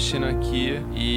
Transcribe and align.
China 0.00 0.30
aqui 0.30 0.80
e 0.96 1.09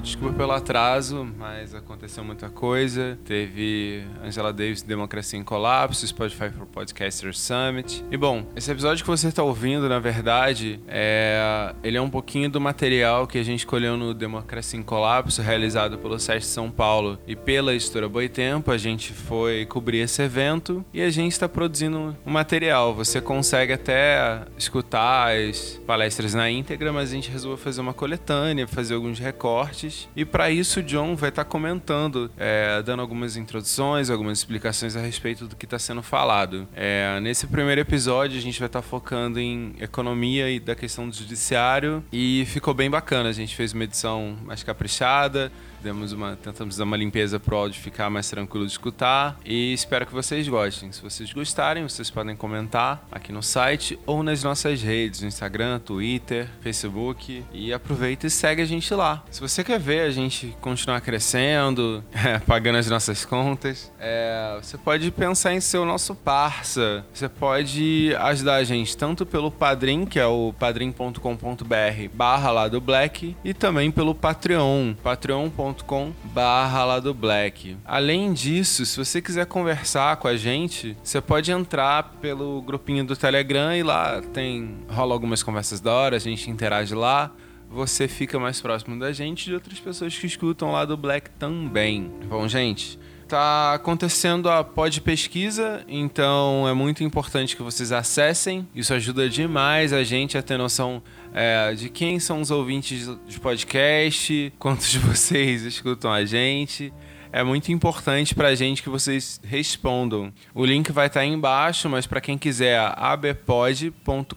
desculpa 0.00 0.34
pelo 0.34 0.52
atraso, 0.52 1.26
mas 1.38 1.74
aconteceu 1.74 2.24
muita 2.24 2.48
coisa. 2.48 3.18
Teve 3.24 4.04
Angela 4.22 4.52
Davis 4.52 4.82
Democracia 4.82 5.38
em 5.38 5.42
Colapso, 5.42 6.06
Spotify 6.06 6.50
for 6.50 6.66
Podcasters 6.66 7.40
Summit. 7.40 8.04
E 8.10 8.16
bom, 8.16 8.46
esse 8.56 8.70
episódio 8.70 9.04
que 9.04 9.10
você 9.10 9.28
está 9.28 9.42
ouvindo, 9.42 9.88
na 9.88 9.98
verdade, 9.98 10.80
é 10.86 11.74
ele 11.82 11.96
é 11.96 12.00
um 12.00 12.10
pouquinho 12.10 12.50
do 12.50 12.60
material 12.60 13.26
que 13.26 13.38
a 13.38 13.42
gente 13.42 13.60
escolheu 13.60 13.96
no 13.96 14.14
Democracia 14.14 14.78
em 14.78 14.82
Colapso, 14.82 15.42
realizado 15.42 15.98
pelo 15.98 16.18
SESC 16.18 16.46
São 16.46 16.70
Paulo 16.70 17.18
e 17.26 17.34
pela 17.34 17.74
editora 17.74 18.08
Boitempo. 18.08 18.70
A 18.70 18.78
gente 18.78 19.12
foi 19.12 19.66
cobrir 19.66 19.98
esse 19.98 20.22
evento 20.22 20.84
e 20.92 21.02
a 21.02 21.10
gente 21.10 21.32
está 21.32 21.48
produzindo 21.48 22.16
um 22.24 22.30
material. 22.30 22.94
Você 22.94 23.20
consegue 23.20 23.72
até 23.72 24.42
escutar 24.56 25.34
as 25.34 25.80
palestras 25.86 26.34
na 26.34 26.50
íntegra, 26.50 26.92
mas 26.92 27.10
a 27.10 27.14
gente 27.14 27.30
resolveu 27.30 27.58
fazer 27.58 27.80
uma 27.80 27.94
coletânea, 27.94 28.66
fazer 28.66 28.94
alguns 28.94 29.18
recortes. 29.18 29.69
E 30.14 30.24
para 30.24 30.50
isso, 30.50 30.82
John 30.82 31.16
vai 31.16 31.30
estar 31.30 31.44
tá 31.44 31.50
comentando, 31.50 32.30
é, 32.36 32.82
dando 32.82 33.00
algumas 33.00 33.36
introduções, 33.36 34.10
algumas 34.10 34.38
explicações 34.38 34.96
a 34.96 35.00
respeito 35.00 35.46
do 35.46 35.56
que 35.56 35.64
está 35.64 35.78
sendo 35.78 36.02
falado. 36.02 36.68
É, 36.74 37.18
nesse 37.20 37.46
primeiro 37.46 37.80
episódio, 37.80 38.38
a 38.38 38.42
gente 38.42 38.58
vai 38.58 38.66
estar 38.66 38.82
tá 38.82 38.86
focando 38.86 39.38
em 39.38 39.74
economia 39.80 40.50
e 40.50 40.60
da 40.60 40.74
questão 40.74 41.08
do 41.08 41.14
judiciário. 41.14 42.04
E 42.12 42.44
ficou 42.46 42.74
bem 42.74 42.90
bacana. 42.90 43.28
A 43.28 43.32
gente 43.32 43.54
fez 43.56 43.72
uma 43.72 43.84
edição 43.84 44.36
mais 44.44 44.62
caprichada 44.62 45.50
demos 45.82 46.12
uma, 46.12 46.36
tentamos 46.36 46.76
dar 46.76 46.84
uma 46.84 46.96
limpeza 46.96 47.40
pro 47.40 47.56
áudio 47.56 47.80
ficar 47.80 48.10
mais 48.10 48.28
tranquilo 48.28 48.66
de 48.66 48.72
escutar 48.72 49.38
e 49.44 49.72
espero 49.72 50.06
que 50.06 50.12
vocês 50.12 50.46
gostem. 50.46 50.92
Se 50.92 51.00
vocês 51.00 51.32
gostarem, 51.32 51.82
vocês 51.82 52.10
podem 52.10 52.36
comentar 52.36 53.06
aqui 53.10 53.32
no 53.32 53.42
site 53.42 53.98
ou 54.06 54.22
nas 54.22 54.42
nossas 54.42 54.82
redes, 54.82 55.22
Instagram, 55.22 55.78
Twitter, 55.78 56.48
Facebook 56.60 57.44
e 57.52 57.72
aproveita 57.72 58.26
e 58.26 58.30
segue 58.30 58.62
a 58.62 58.66
gente 58.66 58.92
lá. 58.94 59.24
Se 59.30 59.40
você 59.40 59.59
quer 59.64 59.78
ver 59.78 60.00
a 60.00 60.10
gente 60.10 60.56
continuar 60.60 61.00
crescendo, 61.00 62.04
é, 62.12 62.38
pagando 62.38 62.78
as 62.78 62.88
nossas 62.88 63.24
contas, 63.24 63.90
é, 63.98 64.58
você 64.60 64.76
pode 64.78 65.10
pensar 65.10 65.54
em 65.54 65.60
ser 65.60 65.78
o 65.78 65.84
nosso 65.84 66.14
parça. 66.14 67.04
Você 67.12 67.28
pode 67.28 68.14
ajudar 68.18 68.56
a 68.56 68.64
gente 68.64 68.96
tanto 68.96 69.24
pelo 69.26 69.50
Padrim, 69.50 70.04
que 70.04 70.18
é 70.18 70.26
o 70.26 70.54
padrim.com.br 70.58 72.08
barra 72.12 72.50
lá 72.50 72.68
do 72.68 72.80
Black, 72.80 73.36
e 73.44 73.54
também 73.54 73.90
pelo 73.90 74.14
Patreon, 74.14 74.94
patreon.com 75.02 76.12
barra 76.24 76.84
lá 76.84 77.00
do 77.00 77.12
Black. 77.12 77.76
Além 77.84 78.32
disso, 78.32 78.84
se 78.86 78.96
você 78.96 79.20
quiser 79.20 79.46
conversar 79.46 80.16
com 80.16 80.28
a 80.28 80.36
gente, 80.36 80.96
você 81.02 81.20
pode 81.20 81.50
entrar 81.50 82.14
pelo 82.20 82.62
grupinho 82.62 83.04
do 83.04 83.16
Telegram 83.16 83.74
e 83.74 83.82
lá 83.82 84.22
tem 84.32 84.76
rola 84.88 85.14
algumas 85.14 85.42
conversas 85.42 85.80
da 85.80 85.92
hora, 85.92 86.16
a 86.16 86.20
gente 86.20 86.50
interage 86.50 86.94
lá 86.94 87.30
você 87.70 88.08
fica 88.08 88.38
mais 88.38 88.60
próximo 88.60 88.98
da 88.98 89.12
gente 89.12 89.42
e 89.42 89.44
de 89.44 89.54
outras 89.54 89.78
pessoas 89.78 90.18
que 90.18 90.26
escutam 90.26 90.72
lá 90.72 90.84
do 90.84 90.96
Black 90.96 91.30
também. 91.38 92.10
Bom, 92.28 92.48
gente, 92.48 92.98
tá 93.28 93.74
acontecendo 93.74 94.50
a 94.50 94.64
pod 94.64 95.00
pesquisa, 95.00 95.84
então 95.86 96.66
é 96.68 96.74
muito 96.74 97.04
importante 97.04 97.54
que 97.54 97.62
vocês 97.62 97.92
acessem. 97.92 98.66
Isso 98.74 98.92
ajuda 98.92 99.28
demais 99.28 99.92
a 99.92 100.02
gente 100.02 100.36
a 100.36 100.42
ter 100.42 100.56
noção 100.56 101.00
é, 101.32 101.72
de 101.74 101.88
quem 101.88 102.18
são 102.18 102.40
os 102.40 102.50
ouvintes 102.50 103.08
de 103.28 103.38
podcast, 103.38 104.52
quantos 104.58 104.90
de 104.90 104.98
vocês 104.98 105.62
escutam 105.62 106.12
a 106.12 106.24
gente. 106.24 106.92
É 107.32 107.44
muito 107.44 107.70
importante 107.70 108.34
para 108.34 108.48
a 108.48 108.54
gente 108.56 108.82
que 108.82 108.88
vocês 108.88 109.40
respondam. 109.44 110.32
O 110.52 110.64
link 110.64 110.90
vai 110.90 111.06
estar 111.06 111.20
tá 111.20 111.24
aí 111.24 111.30
embaixo, 111.30 111.88
mas 111.88 112.06
para 112.06 112.20
quem 112.20 112.36
quiser, 112.36 112.78
abpod.com.br 112.96 114.34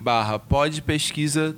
barra 0.00 0.38
podpesquisa 0.38 1.54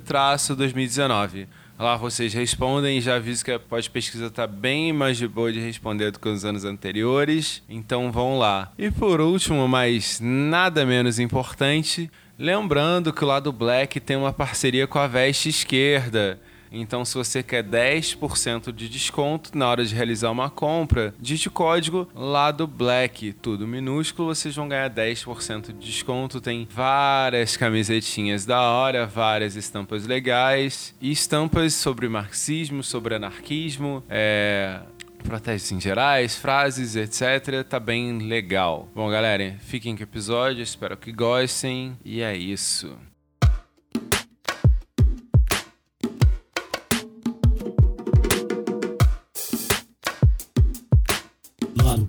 2019. 0.55 1.47
Lá 1.77 1.97
vocês 1.97 2.33
respondem, 2.33 3.01
já 3.01 3.15
aviso 3.15 3.43
que 3.43 3.51
a 3.51 3.59
pós-pesquisa 3.59 4.27
está 4.27 4.47
bem 4.47 4.93
mais 4.93 5.17
de 5.17 5.27
boa 5.27 5.51
de 5.51 5.59
responder 5.59 6.11
do 6.11 6.19
que 6.19 6.29
os 6.29 6.45
anos 6.45 6.63
anteriores, 6.63 7.61
então 7.67 8.13
vão 8.13 8.37
lá. 8.37 8.71
E 8.77 8.89
por 8.89 9.19
último, 9.19 9.67
mas 9.67 10.19
nada 10.21 10.85
menos 10.85 11.19
importante, 11.19 12.09
lembrando 12.39 13.11
que 13.11 13.25
o 13.25 13.27
lado 13.27 13.51
Black 13.51 13.99
tem 13.99 14.15
uma 14.15 14.31
parceria 14.31 14.87
com 14.87 14.99
a 14.99 15.07
Veste 15.07 15.49
Esquerda. 15.49 16.39
Então, 16.71 17.05
se 17.05 17.15
você 17.15 17.41
quer 17.41 17.63
10% 17.63 18.71
de 18.71 18.89
desconto 18.89 19.57
na 19.57 19.67
hora 19.67 19.85
de 19.85 19.95
realizar 19.95 20.31
uma 20.31 20.49
compra, 20.49 21.13
digite 21.19 21.47
o 21.47 21.51
código 21.51 22.07
lado 22.13 22.67
black, 22.67 23.33
tudo 23.33 23.67
minúsculo, 23.67 24.33
vocês 24.33 24.55
vão 24.55 24.67
ganhar 24.67 24.89
10% 24.89 25.67
de 25.67 25.85
desconto. 25.85 26.41
Tem 26.41 26.67
várias 26.69 27.55
camisetinhas 27.57 28.45
da 28.45 28.61
hora, 28.61 29.05
várias 29.05 29.55
estampas 29.55 30.05
legais 30.05 30.95
e 30.99 31.11
estampas 31.11 31.73
sobre 31.73 32.07
marxismo, 32.07 32.83
sobre 32.83 33.15
anarquismo, 33.15 34.03
é, 34.09 34.79
protestos 35.23 35.71
em 35.71 35.81
gerais, 35.81 36.35
frases, 36.35 36.95
etc. 36.95 37.63
Tá 37.67 37.79
bem 37.79 38.19
legal. 38.19 38.87
Bom, 38.95 39.09
galera, 39.09 39.55
fiquem 39.59 39.95
com 39.95 40.01
o 40.01 40.03
episódio, 40.03 40.63
espero 40.63 40.95
que 40.95 41.11
gostem 41.11 41.97
e 42.03 42.21
é 42.21 42.35
isso. 42.35 42.95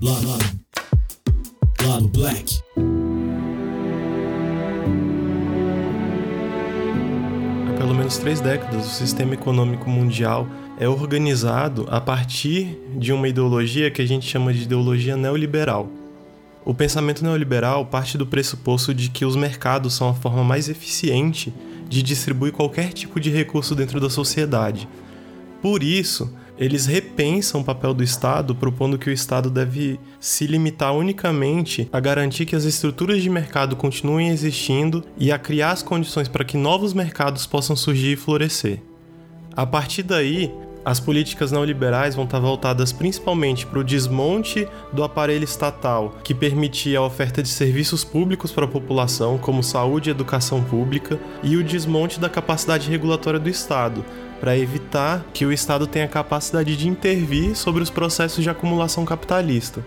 Lado, 0.02 0.28
lado, 0.28 0.44
lado 1.86 2.08
black. 2.08 2.60
Há 7.68 7.78
pelo 7.78 7.94
menos 7.94 8.18
três 8.18 8.40
décadas, 8.40 8.86
o 8.86 8.90
sistema 8.90 9.34
econômico 9.34 9.88
mundial 9.88 10.46
é 10.78 10.88
organizado 10.88 11.86
a 11.88 12.00
partir 12.00 12.78
de 12.96 13.12
uma 13.12 13.28
ideologia 13.28 13.90
que 13.90 14.02
a 14.02 14.06
gente 14.06 14.26
chama 14.26 14.52
de 14.52 14.64
ideologia 14.64 15.16
neoliberal. 15.16 15.88
O 16.64 16.74
pensamento 16.74 17.22
neoliberal 17.22 17.86
parte 17.86 18.18
do 18.18 18.26
pressuposto 18.26 18.92
de 18.92 19.08
que 19.08 19.24
os 19.24 19.36
mercados 19.36 19.94
são 19.94 20.08
a 20.08 20.14
forma 20.14 20.44
mais 20.44 20.68
eficiente 20.68 21.54
de 21.88 22.02
distribuir 22.02 22.52
qualquer 22.52 22.92
tipo 22.92 23.20
de 23.20 23.30
recurso 23.30 23.74
dentro 23.74 24.00
da 24.00 24.10
sociedade. 24.10 24.88
Por 25.62 25.82
isso, 25.82 26.30
eles 26.58 26.86
repensam 26.86 27.60
o 27.60 27.64
papel 27.64 27.92
do 27.92 28.02
Estado, 28.02 28.54
propondo 28.54 28.98
que 28.98 29.10
o 29.10 29.12
Estado 29.12 29.50
deve 29.50 30.00
se 30.18 30.46
limitar 30.46 30.94
unicamente 30.94 31.88
a 31.92 32.00
garantir 32.00 32.46
que 32.46 32.56
as 32.56 32.64
estruturas 32.64 33.22
de 33.22 33.28
mercado 33.28 33.76
continuem 33.76 34.30
existindo 34.30 35.04
e 35.18 35.30
a 35.30 35.38
criar 35.38 35.72
as 35.72 35.82
condições 35.82 36.28
para 36.28 36.44
que 36.44 36.56
novos 36.56 36.92
mercados 36.92 37.46
possam 37.46 37.76
surgir 37.76 38.12
e 38.12 38.16
florescer. 38.16 38.80
A 39.54 39.66
partir 39.66 40.02
daí, 40.02 40.52
as 40.86 41.00
políticas 41.00 41.50
neoliberais 41.50 42.14
vão 42.14 42.24
estar 42.24 42.38
voltadas 42.38 42.92
principalmente 42.92 43.66
para 43.66 43.80
o 43.80 43.84
desmonte 43.84 44.68
do 44.92 45.02
aparelho 45.02 45.42
estatal, 45.42 46.16
que 46.22 46.32
permitia 46.32 47.00
a 47.00 47.02
oferta 47.02 47.42
de 47.42 47.48
serviços 47.48 48.04
públicos 48.04 48.52
para 48.52 48.66
a 48.66 48.68
população, 48.68 49.36
como 49.36 49.64
saúde 49.64 50.10
e 50.10 50.12
educação 50.12 50.62
pública, 50.62 51.18
e 51.42 51.56
o 51.56 51.64
desmonte 51.64 52.20
da 52.20 52.28
capacidade 52.28 52.88
regulatória 52.88 53.40
do 53.40 53.48
Estado, 53.48 54.04
para 54.40 54.56
evitar 54.56 55.24
que 55.32 55.46
o 55.46 55.52
Estado 55.52 55.86
tenha 55.86 56.08
capacidade 56.08 56.76
de 56.76 56.88
intervir 56.88 57.56
sobre 57.56 57.82
os 57.82 57.90
processos 57.90 58.42
de 58.42 58.50
acumulação 58.50 59.04
capitalista. 59.04 59.84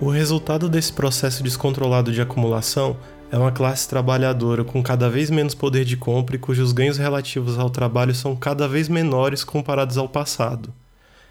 O 0.00 0.10
resultado 0.10 0.68
desse 0.68 0.92
processo 0.92 1.42
descontrolado 1.42 2.12
de 2.12 2.20
acumulação 2.20 2.96
é 3.30 3.38
uma 3.38 3.50
classe 3.50 3.88
trabalhadora 3.88 4.62
com 4.62 4.82
cada 4.82 5.08
vez 5.08 5.30
menos 5.30 5.54
poder 5.54 5.84
de 5.84 5.96
compra 5.96 6.36
e 6.36 6.38
cujos 6.38 6.72
ganhos 6.72 6.98
relativos 6.98 7.58
ao 7.58 7.70
trabalho 7.70 8.14
são 8.14 8.36
cada 8.36 8.68
vez 8.68 8.88
menores 8.88 9.42
comparados 9.42 9.96
ao 9.96 10.08
passado. 10.08 10.72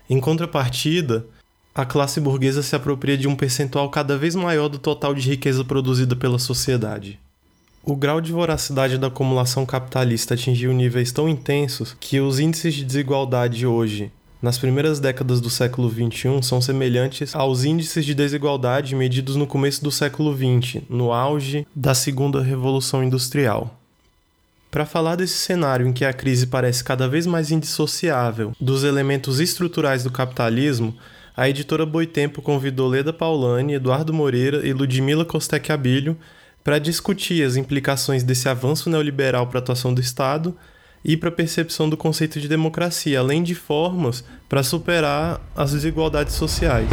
Em 0.10 0.20
contrapartida, 0.20 1.26
a 1.74 1.86
classe 1.86 2.20
burguesa 2.20 2.64
se 2.64 2.76
apropria 2.76 3.18
de 3.18 3.28
um 3.28 3.36
percentual 3.36 3.90
cada 3.90 4.18
vez 4.18 4.36
maior 4.36 4.70
do 4.70 4.80
total 4.80 5.14
de 5.14 5.30
riqueza 5.30 5.64
produzida 5.64 6.16
pela 6.16 6.40
sociedade. 6.40 7.20
O 7.88 7.96
grau 7.96 8.20
de 8.20 8.32
voracidade 8.32 8.98
da 8.98 9.06
acumulação 9.06 9.64
capitalista 9.64 10.34
atingiu 10.34 10.74
níveis 10.74 11.12
tão 11.12 11.30
intensos 11.30 11.96
que 12.00 12.20
os 12.20 12.40
índices 12.40 12.74
de 12.74 12.84
desigualdade 12.84 13.68
hoje, 13.68 14.12
nas 14.42 14.58
primeiras 14.58 15.00
décadas 15.00 15.40
do 15.40 15.52
século 15.52 15.88
XXI, 15.88 16.42
são 16.42 16.60
semelhantes 16.60 17.36
aos 17.36 17.64
índices 17.64 18.04
de 18.04 18.16
desigualdade 18.16 18.96
medidos 18.96 19.36
no 19.36 19.46
começo 19.46 19.84
do 19.84 19.92
século 19.92 20.36
XX, 20.36 20.82
no 20.90 21.14
auge 21.14 21.68
da 21.76 21.94
segunda 21.94 22.42
revolução 22.42 23.04
industrial. 23.04 23.80
Para 24.72 24.88
falar 24.88 25.16
desse 25.16 25.38
cenário 25.38 25.86
em 25.86 25.94
que 25.94 26.06
a 26.06 26.12
crise 26.12 26.48
parece 26.48 26.84
cada 26.84 27.08
vez 27.08 27.28
mais 27.28 27.52
indissociável 27.52 28.52
dos 28.60 28.84
elementos 28.84 29.40
estruturais 29.40 30.04
do 30.04 30.10
capitalismo, 30.10 30.98
a 31.38 31.48
editora 31.48 31.86
Boitempo 31.86 32.42
convidou 32.42 32.88
Leda 32.88 33.14
Paulani, 33.14 33.76
Eduardo 33.76 34.12
Moreira 34.12 34.66
e 34.68 34.74
Ludmila 34.74 35.24
Costec 35.24 35.72
Abilho 35.72 36.18
para 36.66 36.80
discutir 36.80 37.46
as 37.46 37.56
implicações 37.56 38.24
desse 38.24 38.50
avanço 38.50 38.90
neoliberal 38.90 39.46
para 39.46 39.60
a 39.60 39.62
atuação 39.62 39.94
do 39.94 40.02
Estado 40.02 40.58
e 41.04 41.16
para 41.16 41.30
a 41.30 41.32
percepção 41.32 41.88
do 41.88 41.96
conceito 41.96 42.42
de 42.42 42.48
democracia, 42.48 43.20
além 43.20 43.44
de 43.44 43.54
formas 43.54 44.24
para 44.50 44.64
superar 44.64 45.40
as 45.56 45.74
desigualdades 45.74 46.34
sociais. 46.34 46.90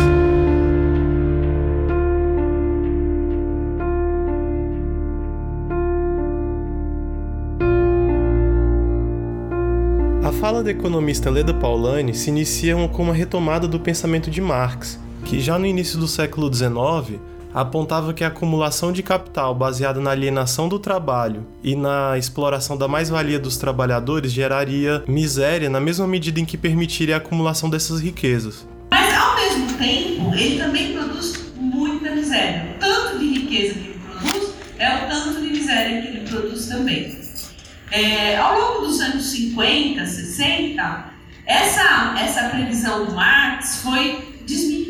da 10.63 10.71
economista 10.71 11.31
Leda 11.31 11.55
Paulani 11.55 12.15
se 12.15 12.31
inicia 12.31 12.75
com 12.89 13.03
uma 13.03 13.15
retomada 13.15 13.67
do 13.67 13.81
pensamento 13.81 14.31
de 14.31 14.41
Marx, 14.41 14.99
que 15.25 15.41
já 15.41 15.59
no 15.59 15.67
início 15.67 15.99
do 15.99 16.07
século 16.07 16.53
XIX 16.53 17.21
apontava 17.55 18.15
que 18.15 18.25
a 18.25 18.29
acumulação 18.29 18.93
de 18.93 19.03
capital 19.03 19.55
baseada 19.55 20.01
na 20.01 20.11
alienação 20.11 20.69
do 20.69 20.79
trabalho 20.79 21.47
e 21.63 21.77
na 21.77 22.17
exploração 22.17 22.77
da 22.77 22.89
mais-valia 22.89 23.39
dos 23.39 23.57
trabalhadores 23.57 24.33
geraria 24.33 25.05
miséria 25.07 25.69
na 25.69 25.81
mesma 25.81 26.07
medida 26.07 26.41
em 26.41 26.45
que 26.45 26.57
permitiria 26.57 27.17
a 27.17 27.19
acumulação 27.19 27.69
dessas 27.69 28.01
riquezas. 28.01 28.67
Mas, 28.91 29.15
ao 29.15 29.37
mesmo 29.37 29.79
tempo, 29.79 30.35
ele 30.35 30.59
também 30.59 30.93
produz 30.93 31.53
muita 31.57 32.11
miséria. 32.11 32.77
O 32.77 32.81
tanto 32.81 33.19
de 33.19 33.27
riqueza 33.27 33.75
que 33.75 33.81
ele 33.81 34.01
produz 34.01 34.55
é 34.79 34.97
o 34.97 35.09
tanto 35.09 35.41
de 35.41 35.49
miséria 35.49 36.03
que 36.03 36.09
ele 36.09 36.29
produz 36.29 36.67
também. 36.67 37.23
É, 37.91 38.39
ao 38.39 38.59
longo 38.59 38.87
dos 38.87 39.01
anos 39.01 39.27
50, 39.27 40.07
60, 40.07 41.13
essa, 41.45 42.15
essa 42.19 42.49
previsão 42.49 43.05
do 43.05 43.15
Marx 43.15 43.83
foi 43.83 44.37
desmentida. 44.47 44.82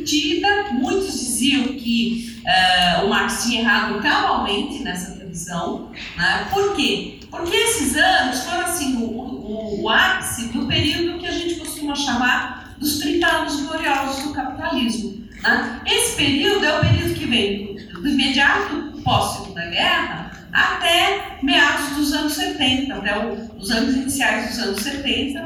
Muitos 0.73 1.13
diziam 1.13 1.65
que 1.69 2.41
uh, 2.45 3.05
o 3.05 3.11
Marx 3.11 3.45
tinha 3.45 3.61
errado 3.61 4.01
cabalmente 4.01 4.83
nessa 4.83 5.13
previsão. 5.13 5.91
Né? 6.17 6.49
Por 6.53 6.75
quê? 6.77 7.19
Porque 7.31 7.57
esses 7.57 7.97
anos 7.97 8.41
foram 8.41 8.61
assim, 8.63 8.97
o, 8.97 9.05
o, 9.05 9.83
o 9.83 9.89
ápice 9.89 10.49
do 10.49 10.67
período 10.67 11.19
que 11.19 11.27
a 11.27 11.33
gente 11.33 11.57
costuma 11.57 11.95
chamar 11.95 12.75
dos 12.79 12.99
30 12.99 13.27
anos 13.27 13.61
gloriosos 13.61 14.25
do 14.25 14.33
capitalismo. 14.33 15.23
Né? 15.43 15.81
Esse 15.87 16.17
período 16.17 16.65
é 16.65 16.79
o 16.79 16.81
período 16.81 17.15
que 17.15 17.27
vem 17.27 17.77
do 17.93 18.09
imediato 18.09 19.01
pós-segunda 19.03 19.67
guerra 19.67 20.33
até 20.53 21.39
meados 21.43 21.97
dos 21.97 22.13
anos 22.13 22.35
70, 22.35 22.95
até 22.95 23.17
os 23.59 23.71
anos 23.71 23.97
iniciais 23.97 24.51
dos 24.51 24.59
anos 24.59 24.83
70, 24.83 25.43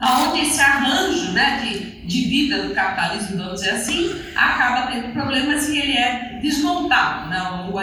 onde 0.00 0.40
esse 0.40 0.60
arranjo 0.60 1.32
né, 1.32 1.60
de, 1.62 2.06
de 2.06 2.28
vida 2.28 2.62
do 2.62 2.74
capitalismo, 2.74 3.38
vamos 3.38 3.60
dizer 3.60 3.70
assim, 3.70 4.14
acaba 4.34 4.90
tendo 4.92 5.12
problemas 5.12 5.68
e 5.68 5.78
ele 5.78 5.92
é 5.92 6.38
desmontado 6.42 7.30
né, 7.30 7.38
ao 7.38 7.64
longo 7.64 7.80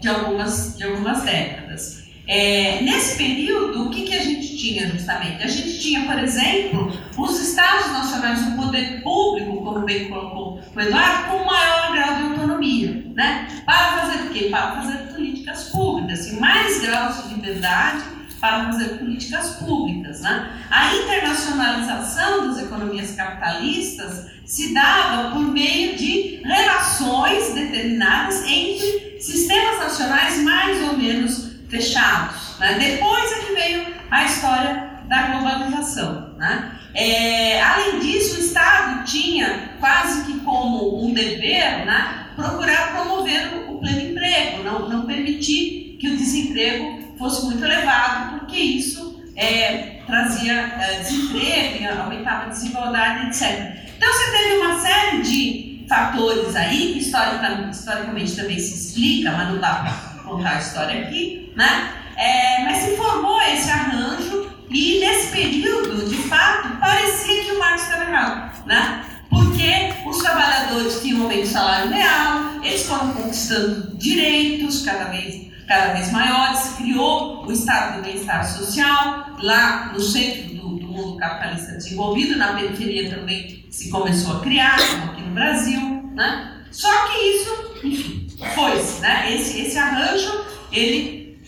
de 0.00 0.08
algumas, 0.08 0.76
de 0.76 0.84
algumas 0.84 1.22
décadas. 1.22 2.02
É, 2.26 2.80
nesse 2.82 3.18
período, 3.18 3.86
o 3.86 3.90
que, 3.90 4.02
que 4.02 4.14
a 4.14 4.22
gente 4.22 4.56
tinha 4.56 4.88
justamente? 4.88 5.42
A 5.42 5.48
gente 5.48 5.80
tinha, 5.80 6.04
por 6.04 6.18
exemplo, 6.18 6.92
os 7.18 7.40
Estados 7.40 7.90
Nacionais, 7.92 8.46
o 8.46 8.56
poder 8.56 9.02
público, 9.02 9.62
como 9.62 9.80
bem 9.80 10.08
colocou 10.08 10.60
o 10.74 10.80
Eduardo, 10.80 11.30
com 11.30 11.44
maior 11.44 11.92
grau 11.92 12.16
de 12.16 12.22
autonomia. 12.22 13.04
Né? 13.14 13.48
Para 13.66 13.98
fazer 13.98 14.22
o 14.22 14.30
quê? 14.30 14.48
Para 14.50 14.72
fazer 14.76 14.98
políticas 15.12 15.64
públicas, 15.70 16.20
assim, 16.20 16.38
mais 16.38 16.80
graus 16.80 17.24
de 17.24 17.34
liberdade 17.34 18.11
para 18.42 18.64
fazer 18.64 18.98
políticas 18.98 19.50
públicas. 19.50 20.20
Né? 20.20 20.50
A 20.68 20.96
internacionalização 20.96 22.48
das 22.48 22.58
economias 22.58 23.12
capitalistas 23.12 24.32
se 24.44 24.74
dava 24.74 25.30
por 25.30 25.42
meio 25.42 25.96
de 25.96 26.42
relações 26.44 27.54
determinadas 27.54 28.42
entre 28.44 29.20
sistemas 29.20 29.78
nacionais 29.78 30.42
mais 30.42 30.82
ou 30.82 30.98
menos 30.98 31.52
fechados. 31.68 32.58
Né? 32.58 32.78
Depois 32.80 33.30
é 33.30 33.44
que 33.46 33.54
veio 33.54 33.86
a 34.10 34.24
história 34.24 34.90
da 35.08 35.22
globalização. 35.28 36.34
Né? 36.36 36.80
É, 36.94 37.62
além 37.62 38.00
disso, 38.00 38.38
o 38.38 38.40
Estado 38.40 39.04
tinha 39.04 39.76
quase 39.78 40.24
que 40.24 40.40
como 40.40 41.06
um 41.06 41.14
dever 41.14 41.86
né, 41.86 42.26
procurar 42.34 42.92
promover 42.92 43.68
o, 43.68 43.78
pleno 43.78 44.10
emprego, 44.10 44.64
não, 44.64 44.88
não 44.88 45.06
permitir 45.06 45.96
que 46.00 46.08
o 46.08 46.16
desemprego 46.16 47.01
fosse 47.22 47.44
muito 47.44 47.64
elevado, 47.64 48.40
porque 48.40 48.56
isso 48.56 49.22
é, 49.36 50.00
trazia 50.06 50.52
é, 50.52 51.00
desemprego, 51.00 52.00
aumentava 52.00 52.46
a 52.46 52.48
desigualdade, 52.48 53.28
etc. 53.28 53.76
Então 53.96 54.12
você 54.12 54.30
teve 54.32 54.56
uma 54.56 54.80
série 54.80 55.22
de 55.22 55.86
fatores 55.88 56.56
aí, 56.56 56.94
que 56.94 56.98
historicamente, 56.98 57.76
historicamente 57.76 58.34
também 58.34 58.58
se 58.58 58.74
explica, 58.74 59.30
mas 59.30 59.48
não 59.50 59.60
dá 59.60 59.74
para 59.74 60.22
contar 60.24 60.56
a 60.56 60.58
história 60.58 61.02
aqui, 61.02 61.52
né? 61.56 61.92
É, 62.16 62.64
mas 62.64 62.78
se 62.78 62.96
formou 62.96 63.40
esse 63.42 63.70
arranjo 63.70 64.50
e 64.68 64.98
nesse 64.98 65.30
período, 65.30 66.08
de 66.08 66.16
fato, 66.28 66.76
parecia 66.78 67.44
que 67.44 67.52
o 67.52 67.58
Marx 67.58 67.82
estava 67.82 68.10
errado, 68.10 68.66
né? 68.66 69.04
Porque 69.30 69.94
os 70.06 70.18
trabalhadores 70.18 71.00
tinham 71.00 71.22
aumento 71.22 71.42
de 71.42 71.48
salário 71.48 71.90
real, 71.90 72.62
eles 72.62 72.82
foram 72.84 73.12
conquistando 73.12 73.96
direitos 73.96 74.84
cada 74.84 75.04
vez 75.04 75.51
cada 75.66 75.94
vez 75.94 76.10
maiores, 76.10 76.74
criou 76.76 77.46
o 77.46 77.52
Estado 77.52 77.96
do 77.96 78.02
Bem-Estar 78.02 78.44
Social, 78.44 79.36
lá 79.40 79.92
no 79.92 80.00
centro 80.00 80.54
do, 80.54 80.76
do, 80.76 80.86
mundo 80.86 81.16
capitalista 81.16 81.72
desenvolvido, 81.72 82.36
na 82.36 82.54
periferia 82.54 83.10
também 83.10 83.66
se 83.70 83.90
começou 83.90 84.36
a 84.36 84.40
criar, 84.40 84.76
como 84.76 85.12
aqui 85.12 85.22
no 85.22 85.34
Brasil, 85.34 85.80
né? 86.14 86.64
Só 86.70 87.06
que 87.06 87.18
isso, 87.18 87.80
enfim, 87.84 88.26
foi-se, 88.54 89.00
né? 89.00 89.34
Esse, 89.34 89.60
esse 89.60 89.78
arranjo, 89.78 90.44
ele 90.70 91.38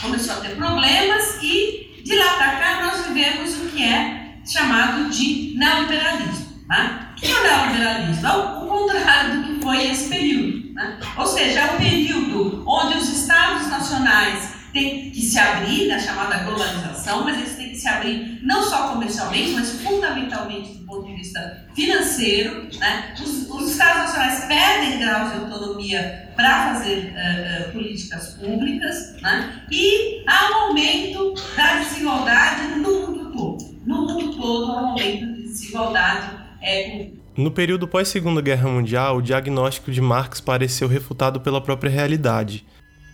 começou 0.00 0.34
a 0.34 0.40
ter 0.40 0.56
problemas 0.56 1.38
e 1.42 2.02
de 2.04 2.16
lá 2.16 2.34
para 2.36 2.56
cá 2.56 2.86
nós 2.86 3.06
vivemos 3.06 3.54
o 3.56 3.68
que 3.68 3.82
é 3.82 4.38
chamado 4.46 5.10
de 5.10 5.54
neoliberalismo, 5.56 6.64
né? 6.68 7.08
O 7.12 7.20
que 7.20 7.30
é 7.30 7.34
o 7.34 7.42
neoliberalismo? 7.42 8.26
É 8.26 8.32
o 8.32 8.66
contrário 8.66 9.36
do 9.36 9.54
que 9.54 9.62
foi 9.62 9.86
esse 9.90 10.08
período. 10.08 10.67
Né? 10.78 10.96
Ou 11.16 11.26
seja, 11.26 11.58
é 11.58 11.72
um 11.72 11.76
período 11.76 12.62
onde 12.64 12.98
os 12.98 13.08
estados 13.08 13.66
nacionais 13.66 14.54
têm 14.72 15.10
que 15.10 15.20
se 15.20 15.36
abrir, 15.36 15.88
na 15.88 15.98
chamada 15.98 16.44
globalização, 16.44 17.24
mas 17.24 17.36
eles 17.36 17.56
têm 17.56 17.70
que 17.70 17.76
se 17.76 17.88
abrir 17.88 18.38
não 18.44 18.62
só 18.62 18.90
comercialmente, 18.90 19.50
mas 19.52 19.72
fundamentalmente 19.82 20.74
do 20.74 20.86
ponto 20.86 21.06
de 21.06 21.14
vista 21.14 21.66
financeiro. 21.74 22.68
Né? 22.78 23.12
Os, 23.20 23.50
os 23.50 23.72
estados 23.72 24.02
nacionais 24.02 24.44
perdem 24.44 25.00
graus 25.00 25.32
de 25.32 25.38
autonomia 25.38 26.30
para 26.36 26.74
fazer 26.74 27.12
uh, 27.12 27.68
uh, 27.68 27.72
políticas 27.72 28.34
públicas 28.34 29.20
né? 29.20 29.64
e 29.72 30.22
há 30.28 30.50
um 30.50 30.54
aumento 30.68 31.34
da 31.56 31.78
desigualdade 31.78 32.78
no 32.78 33.00
mundo 33.00 33.32
todo. 33.32 33.78
No 33.84 34.02
mundo 34.02 34.36
todo 34.36 34.70
há 34.70 34.82
um 34.82 34.86
aumento 34.90 35.26
de 35.26 35.42
desigualdade 35.42 36.38
é, 36.60 37.10
no 37.38 37.52
período 37.52 37.86
pós-Segunda 37.86 38.40
Guerra 38.40 38.68
Mundial, 38.68 39.18
o 39.18 39.22
diagnóstico 39.22 39.92
de 39.92 40.00
Marx 40.00 40.40
pareceu 40.40 40.88
refutado 40.88 41.40
pela 41.40 41.60
própria 41.60 41.88
realidade. 41.88 42.66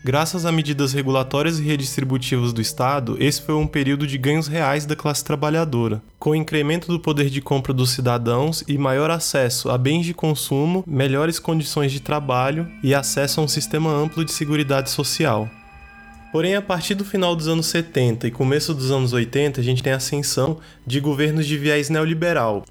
Graças 0.02 0.46
a 0.46 0.52
medidas 0.52 0.94
regulatórias 0.94 1.58
e 1.58 1.62
redistributivas 1.62 2.50
do 2.50 2.60
Estado, 2.62 3.18
esse 3.20 3.42
foi 3.42 3.54
um 3.54 3.66
período 3.66 4.06
de 4.06 4.16
ganhos 4.16 4.48
reais 4.48 4.86
da 4.86 4.96
classe 4.96 5.22
trabalhadora, 5.22 6.02
com 6.18 6.34
incremento 6.34 6.88
do 6.90 6.98
poder 6.98 7.28
de 7.28 7.42
compra 7.42 7.74
dos 7.74 7.90
cidadãos 7.90 8.64
e 8.66 8.78
maior 8.78 9.10
acesso 9.10 9.68
a 9.68 9.76
bens 9.76 10.06
de 10.06 10.14
consumo, 10.14 10.82
melhores 10.86 11.38
condições 11.38 11.92
de 11.92 12.00
trabalho 12.00 12.66
e 12.82 12.94
acesso 12.94 13.42
a 13.42 13.44
um 13.44 13.48
sistema 13.48 13.90
amplo 13.90 14.24
de 14.24 14.32
seguridade 14.32 14.88
social. 14.88 15.50
Porém, 16.32 16.56
a 16.56 16.62
partir 16.62 16.94
do 16.94 17.04
final 17.04 17.36
dos 17.36 17.46
anos 17.46 17.66
70 17.66 18.26
e 18.26 18.30
começo 18.30 18.72
dos 18.72 18.90
anos 18.90 19.12
80, 19.12 19.60
a 19.60 19.64
gente 19.64 19.82
tem 19.82 19.92
a 19.92 19.96
ascensão 19.96 20.58
de 20.86 20.98
governos 20.98 21.46
de 21.46 21.56
viés 21.56 21.88
neoliberal, 21.90 22.64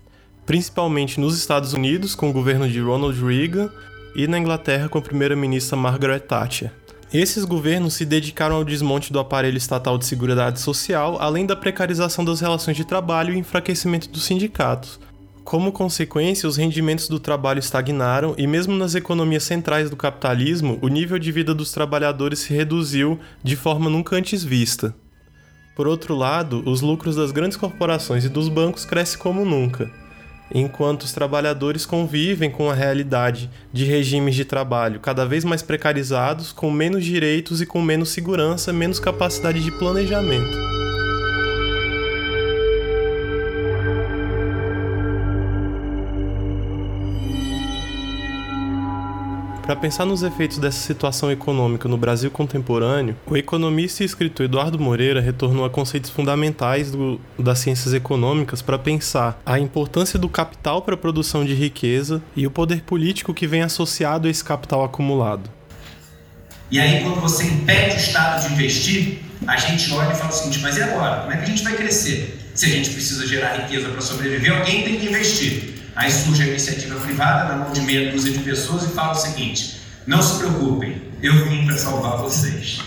principalmente 0.46 1.20
nos 1.20 1.38
Estados 1.38 1.74
Unidos, 1.74 2.16
com 2.16 2.30
o 2.30 2.34
governo 2.34 2.68
de 2.68 2.80
Ronald 2.80 3.20
Reagan, 3.24 3.70
e 4.16 4.28
na 4.28 4.38
Inglaterra, 4.38 4.90
com 4.90 4.98
a 4.98 5.02
primeira-ministra 5.02 5.76
Margaret 5.76 6.20
Thatcher. 6.20 6.72
Esses 7.14 7.46
governos 7.46 7.94
se 7.94 8.06
dedicaram 8.06 8.56
ao 8.56 8.64
desmonte 8.64 9.14
do 9.14 9.20
aparelho 9.20 9.58
estatal 9.58 9.98
de 9.98 10.06
seguridade 10.06 10.60
social, 10.60 11.18
além 11.20 11.46
da 11.46 11.56
precarização 11.56 12.26
das 12.26 12.40
relações 12.40 12.76
de 12.76 12.86
trabalho 12.86 13.34
e 13.34 13.38
enfraquecimento 13.38 14.10
dos 14.10 14.24
sindicatos. 14.24 15.00
Como 15.44 15.72
consequência, 15.72 16.48
os 16.50 16.58
rendimentos 16.58 17.08
do 17.08 17.20
trabalho 17.20 17.60
estagnaram 17.60 18.34
e, 18.38 18.48
mesmo 18.48 18.76
nas 18.76 18.96
economias 18.96 19.44
centrais 19.44 19.90
do 19.90 19.96
capitalismo, 19.96 20.80
o 20.82 20.88
nível 20.88 21.20
de 21.20 21.32
vida 21.32 21.54
dos 21.54 21.72
trabalhadores 21.72 22.40
se 22.40 22.54
reduziu 22.54 23.20
de 23.44 23.56
forma 23.56 23.90
nunca 23.90 24.16
antes 24.16 24.44
vista. 24.44 24.96
Por 25.76 25.88
outro 25.88 26.16
lado, 26.16 26.64
os 26.66 26.82
lucros 26.82 27.16
das 27.16 27.32
grandes 27.32 27.58
corporações 27.58 28.26
e 28.26 28.30
dos 28.30 28.48
bancos 28.48 28.86
crescem 28.86 29.20
como 29.20 29.44
nunca 29.44 29.92
enquanto 30.54 31.04
os 31.04 31.12
trabalhadores 31.12 31.86
convivem 31.86 32.50
com 32.50 32.70
a 32.70 32.74
realidade 32.74 33.50
de 33.72 33.86
regimes 33.86 34.36
de 34.36 34.46
trabalho 34.46 35.00
cada 35.00 35.26
vez 35.26 35.44
mais 35.44 35.62
precarizados, 35.62 36.52
com 36.52 36.72
menos 36.72 37.04
direitos 37.04 37.62
e 37.62 37.66
com 37.66 37.82
menos 37.82 38.10
segurança, 38.10 38.74
menos 38.74 39.00
capacidade 39.00 39.64
de 39.64 39.72
planejamento. 39.72 40.83
Para 49.64 49.78
pensar 49.78 50.06
nos 50.06 50.24
efeitos 50.24 50.58
dessa 50.58 50.78
situação 50.78 51.32
econômica 51.32 51.88
no 51.88 51.96
Brasil 51.96 52.30
contemporâneo, 52.30 53.16
o 53.26 53.38
economista 53.38 54.04
e 54.04 54.06
escritor 54.06 54.46
Eduardo 54.46 54.78
Moreira 54.78 55.22
retornou 55.22 55.64
a 55.64 55.70
conceitos 55.70 56.10
fundamentais 56.10 56.92
do, 56.92 57.18
das 57.40 57.60
ciências 57.60 57.94
econômicas 57.94 58.62
para 58.62 58.78
pensar 58.78 59.42
a 59.46 59.58
importância 59.58 60.20
do 60.20 60.28
capital 60.28 60.82
para 60.82 60.96
a 60.96 60.98
produção 60.98 61.46
de 61.46 61.54
riqueza 61.54 62.22
e 62.36 62.46
o 62.46 62.52
poder 62.52 62.82
político 62.82 63.34
que 63.34 63.48
vem 63.48 63.62
associado 63.62 64.28
a 64.28 64.32
esse 64.32 64.44
capital 64.44 64.84
acumulado. 64.84 65.50
E 66.70 66.78
aí, 66.78 67.02
quando 67.02 67.22
você 67.22 67.46
impede 67.46 67.96
o 67.96 68.00
Estado 68.00 68.46
de 68.46 68.54
investir, 68.54 69.20
a 69.48 69.56
gente 69.56 69.94
olha 69.94 70.12
e 70.12 70.16
fala 70.16 70.30
o 70.30 70.34
seguinte: 70.34 70.60
mas 70.60 70.76
e 70.76 70.84
agora? 70.84 71.22
Como 71.22 71.32
é 71.32 71.38
que 71.38 71.44
a 71.44 71.48
gente 71.48 71.64
vai 71.64 71.74
crescer? 71.74 72.52
Se 72.54 72.66
a 72.66 72.70
gente 72.70 72.90
precisa 72.90 73.26
gerar 73.26 73.56
riqueza 73.62 73.88
para 73.88 74.02
sobreviver, 74.02 74.58
alguém 74.58 74.84
tem 74.84 75.00
que 75.00 75.06
investir. 75.06 75.73
Aí 75.96 76.12
surge 76.12 76.44
a 76.44 76.48
iniciativa 76.48 77.00
privada 77.00 77.50
na 77.50 77.64
mão 77.64 77.74
de 77.74 77.82
meia 77.82 78.12
dúzia 78.12 78.32
de 78.32 78.40
pessoas 78.40 78.84
e 78.84 78.88
fala 78.88 79.12
o 79.12 79.16
seguinte: 79.16 79.80
não 80.08 80.22
se 80.22 80.40
preocupem, 80.40 81.02
eu 81.22 81.48
vim 81.48 81.66
para 81.66 81.78
salvar 81.78 82.18
vocês. 82.18 82.80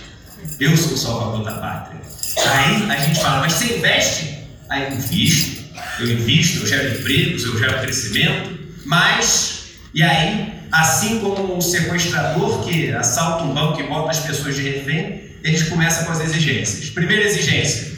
Eu 0.59 0.77
sou 0.77 0.95
o 0.95 0.99
salvador 0.99 1.45
da 1.45 1.53
pátria. 1.53 2.01
Aí 2.39 2.91
a 2.91 2.97
gente 2.97 3.21
fala, 3.21 3.41
mas 3.41 3.55
você 3.55 3.79
investe? 3.79 4.39
Aí 4.69 4.95
invisto, 4.95 5.65
eu 6.01 6.13
invisto, 6.13 6.61
eu 6.61 6.67
gero 6.67 6.99
empregos, 6.99 7.45
eu 7.45 7.59
gero 7.59 7.81
crescimento, 7.81 8.59
mas, 8.85 9.67
e 9.95 10.03
aí, 10.03 10.53
assim 10.73 11.21
como 11.21 11.57
o 11.57 11.63
sequestrador 11.63 12.65
que 12.65 12.93
assalta 12.93 13.45
um 13.45 13.55
banco 13.55 13.81
e 13.81 13.85
bota 13.85 14.11
as 14.11 14.21
pessoas 14.21 14.57
de 14.57 14.63
refém, 14.63 15.37
eles 15.43 15.69
começam 15.69 16.05
com 16.05 16.13
as 16.13 16.21
exigências. 16.21 16.91
Primeira 16.91 17.25
exigência, 17.25 17.93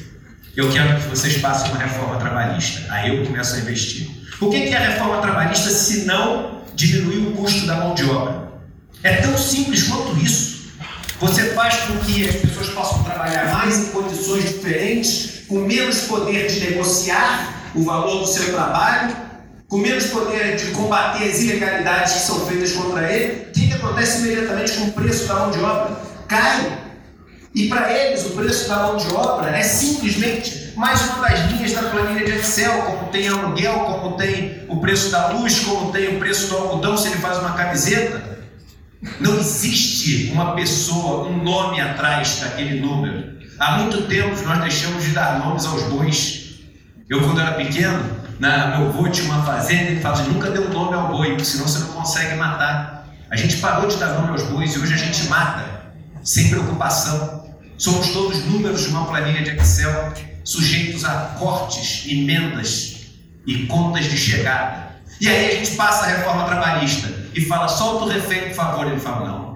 eu 0.55 0.71
quero 0.71 1.01
que 1.01 1.09
vocês 1.09 1.37
façam 1.37 1.71
uma 1.71 1.79
reforma 1.79 2.17
trabalhista. 2.17 2.85
Aí 2.91 3.17
eu 3.17 3.25
começo 3.25 3.55
a 3.55 3.59
investir. 3.59 4.18
O 4.41 4.51
que 4.51 4.73
a 4.73 4.79
reforma 4.79 5.21
trabalhista 5.21 5.69
se 5.69 6.05
não 6.05 6.63
diminuir 6.73 7.27
o 7.27 7.33
custo 7.33 7.67
da 7.67 7.75
mão 7.75 7.93
de 7.93 8.09
obra? 8.09 8.53
É 9.03 9.17
tão 9.17 9.37
simples 9.37 9.83
quanto 9.89 10.17
isso. 10.17 10.71
Você 11.19 11.51
faz 11.55 11.75
com 11.79 11.99
que 11.99 12.29
as 12.29 12.37
pessoas 12.37 12.69
possam 12.69 13.03
trabalhar 13.03 13.53
mais 13.53 13.79
em 13.79 13.87
condições 13.87 14.45
diferentes, 14.45 15.43
com 15.49 15.57
menos 15.57 16.03
poder 16.03 16.47
de 16.47 16.61
negociar 16.71 17.73
o 17.75 17.83
valor 17.83 18.21
do 18.21 18.27
seu 18.29 18.53
trabalho, 18.53 19.17
com 19.67 19.79
menos 19.79 20.07
poder 20.07 20.55
de 20.55 20.67
combater 20.67 21.25
as 21.25 21.41
ilegalidades 21.41 22.13
que 22.13 22.21
são 22.21 22.47
feitas 22.47 22.73
contra 22.73 23.13
ele. 23.13 23.49
O 23.49 23.53
que 23.53 23.73
acontece 23.73 24.21
imediatamente 24.21 24.73
com 24.75 24.85
o 24.85 24.93
preço 24.93 25.27
da 25.27 25.35
mão 25.35 25.51
de 25.51 25.59
obra? 25.59 26.01
Cai. 26.29 26.79
E 27.55 27.69
para 27.69 27.93
eles 27.93 28.27
o 28.27 28.31
preço 28.31 28.69
da 28.69 28.77
mão 28.77 28.97
de 28.97 29.09
obra 29.09 29.51
é 29.57 29.63
simplesmente 29.63 30.73
mais 30.77 31.01
uma 31.03 31.29
das 31.29 31.51
linhas 31.51 31.73
da 31.73 31.83
planilha 31.83 32.25
de 32.25 32.33
Excel, 32.33 32.83
como 32.83 33.11
tem 33.11 33.29
aluguel, 33.29 33.81
como 33.81 34.17
tem 34.17 34.65
o 34.69 34.81
preço 34.81 35.11
da 35.11 35.29
luz, 35.29 35.59
como 35.61 35.91
tem 35.91 36.17
o 36.17 36.19
preço 36.19 36.49
do 36.49 36.57
algodão 36.57 36.97
se 36.97 37.09
ele 37.09 37.17
faz 37.17 37.39
uma 37.39 37.55
camiseta. 37.55 38.39
Não 39.21 39.39
existe 39.39 40.31
uma 40.33 40.55
pessoa, 40.55 41.29
um 41.29 41.43
nome 41.43 41.81
atrás 41.81 42.41
daquele 42.41 42.81
número. 42.81 43.39
Há 43.59 43.79
muito 43.79 44.03
tempo 44.03 44.41
nós 44.43 44.61
deixamos 44.61 45.05
de 45.05 45.11
dar 45.11 45.41
nomes 45.41 45.67
aos 45.67 45.83
bois. 45.85 46.61
Eu, 47.09 47.23
quando 47.23 47.41
era 47.41 47.53
pequeno, 47.53 48.19
na, 48.39 48.77
meu 48.77 48.89
avô 48.89 49.09
tinha 49.09 49.33
uma 49.33 49.43
fazenda 49.43 49.93
e 49.93 50.01
falava: 50.01 50.23
nunca 50.25 50.51
deu 50.51 50.69
nome 50.69 50.95
ao 50.95 51.09
boi, 51.09 51.37
senão 51.45 51.67
você 51.67 51.81
não 51.81 51.89
consegue 51.89 52.37
matar. 52.37 53.09
A 53.31 53.37
gente 53.37 53.57
parou 53.57 53.89
de 53.89 53.97
dar 53.97 54.15
nome 54.15 54.31
aos 54.31 54.45
bois 54.45 54.75
e 54.75 54.79
hoje 54.79 54.95
a 54.95 54.97
gente 54.97 55.27
mata, 55.29 55.78
sem 56.29 56.51
preocupação. 56.51 57.43
Somos 57.79 58.09
todos 58.09 58.45
números 58.45 58.83
de 58.83 58.89
uma 58.89 59.07
planilha 59.07 59.43
de 59.43 59.51
Excel, 59.51 60.13
sujeitos 60.45 61.03
a 61.03 61.37
cortes, 61.39 62.05
emendas 62.07 62.97
e 63.47 63.67
contas 63.67 64.05
de 64.05 64.19
chegada. 64.19 64.99
E 65.23 65.27
aí 65.27 65.53
a 65.53 65.55
gente 65.55 65.75
passa 65.75 66.05
a 66.05 66.09
reforma 66.09 66.45
trabalhista 66.45 67.09
e 67.35 67.41
fala, 67.47 67.67
solta 67.67 68.05
o 68.05 68.09
refém, 68.09 68.49
por 68.49 68.55
favor. 68.55 68.87
Ele 68.87 69.01
fala, 69.01 69.27
não. 69.27 69.55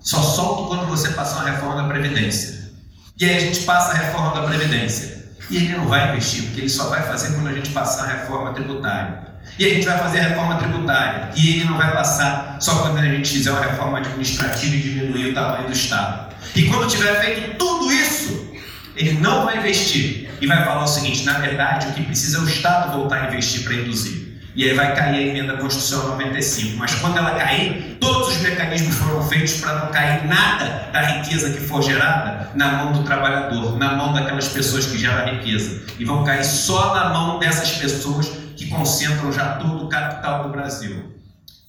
Só 0.00 0.20
solto 0.20 0.66
quando 0.66 0.88
você 0.88 1.10
passar 1.10 1.42
uma 1.42 1.50
reforma 1.50 1.80
da 1.80 1.88
Previdência. 1.88 2.72
E 3.20 3.24
aí 3.24 3.36
a 3.36 3.40
gente 3.40 3.60
passa 3.60 3.92
a 3.92 3.94
reforma 3.94 4.34
da 4.34 4.42
Previdência. 4.48 5.30
E 5.48 5.58
ele 5.58 5.76
não 5.76 5.86
vai 5.86 6.10
investir, 6.10 6.42
porque 6.44 6.62
ele 6.62 6.68
só 6.68 6.88
vai 6.88 7.02
fazer 7.04 7.34
quando 7.34 7.46
a 7.46 7.52
gente 7.52 7.70
passar 7.70 8.04
a 8.04 8.18
reforma 8.18 8.52
tributária. 8.52 9.31
E 9.58 9.66
a 9.66 9.68
gente 9.68 9.86
vai 9.86 9.98
fazer 9.98 10.20
a 10.20 10.22
reforma 10.28 10.56
tributária. 10.56 11.30
E 11.36 11.50
ele 11.50 11.64
não 11.64 11.76
vai 11.76 11.92
passar 11.92 12.56
só 12.60 12.82
quando 12.82 12.98
a 12.98 13.02
gente 13.02 13.30
fizer 13.30 13.50
uma 13.50 13.60
reforma 13.60 13.98
administrativa 13.98 14.74
e 14.74 14.80
diminuir 14.80 15.30
o 15.30 15.34
tamanho 15.34 15.66
do 15.66 15.72
Estado. 15.72 16.34
E 16.54 16.62
quando 16.64 16.88
tiver 16.88 17.20
feito 17.20 17.56
tudo 17.56 17.92
isso, 17.92 18.52
ele 18.96 19.12
não 19.14 19.44
vai 19.44 19.58
investir. 19.58 20.30
E 20.40 20.46
vai 20.46 20.64
falar 20.64 20.84
o 20.84 20.88
seguinte: 20.88 21.24
na 21.24 21.34
verdade, 21.34 21.88
o 21.88 21.92
que 21.92 22.02
precisa 22.02 22.38
é 22.38 22.40
o 22.40 22.48
Estado 22.48 22.92
voltar 22.92 23.22
a 23.22 23.26
investir 23.28 23.62
para 23.64 23.74
induzir. 23.74 24.32
E 24.54 24.68
aí 24.68 24.74
vai 24.74 24.94
cair 24.94 25.16
a 25.16 25.22
emenda 25.22 25.56
Constitucional 25.56 26.08
95. 26.08 26.76
Mas 26.76 26.94
quando 26.96 27.16
ela 27.16 27.30
cair, 27.36 27.96
todos 27.98 28.36
os 28.36 28.42
mecanismos 28.42 28.96
foram 28.96 29.22
feitos 29.26 29.54
para 29.54 29.78
não 29.80 29.86
cair 29.90 30.26
nada 30.26 30.90
da 30.92 31.00
riqueza 31.00 31.50
que 31.50 31.60
for 31.60 31.82
gerada 31.82 32.50
na 32.54 32.72
mão 32.72 32.92
do 32.92 33.02
trabalhador, 33.02 33.78
na 33.78 33.94
mão 33.94 34.12
daquelas 34.12 34.48
pessoas 34.48 34.84
que 34.84 34.98
geram 34.98 35.22
a 35.22 35.30
riqueza. 35.30 35.82
E 35.98 36.04
vão 36.04 36.22
cair 36.22 36.44
só 36.44 36.94
na 36.94 37.08
mão 37.08 37.38
dessas 37.38 37.72
pessoas 37.72 38.30
que 38.64 38.70
concentram 38.70 39.32
já 39.32 39.56
todo 39.56 39.84
o 39.84 39.88
capital 39.88 40.44
do 40.44 40.48
Brasil 40.50 41.04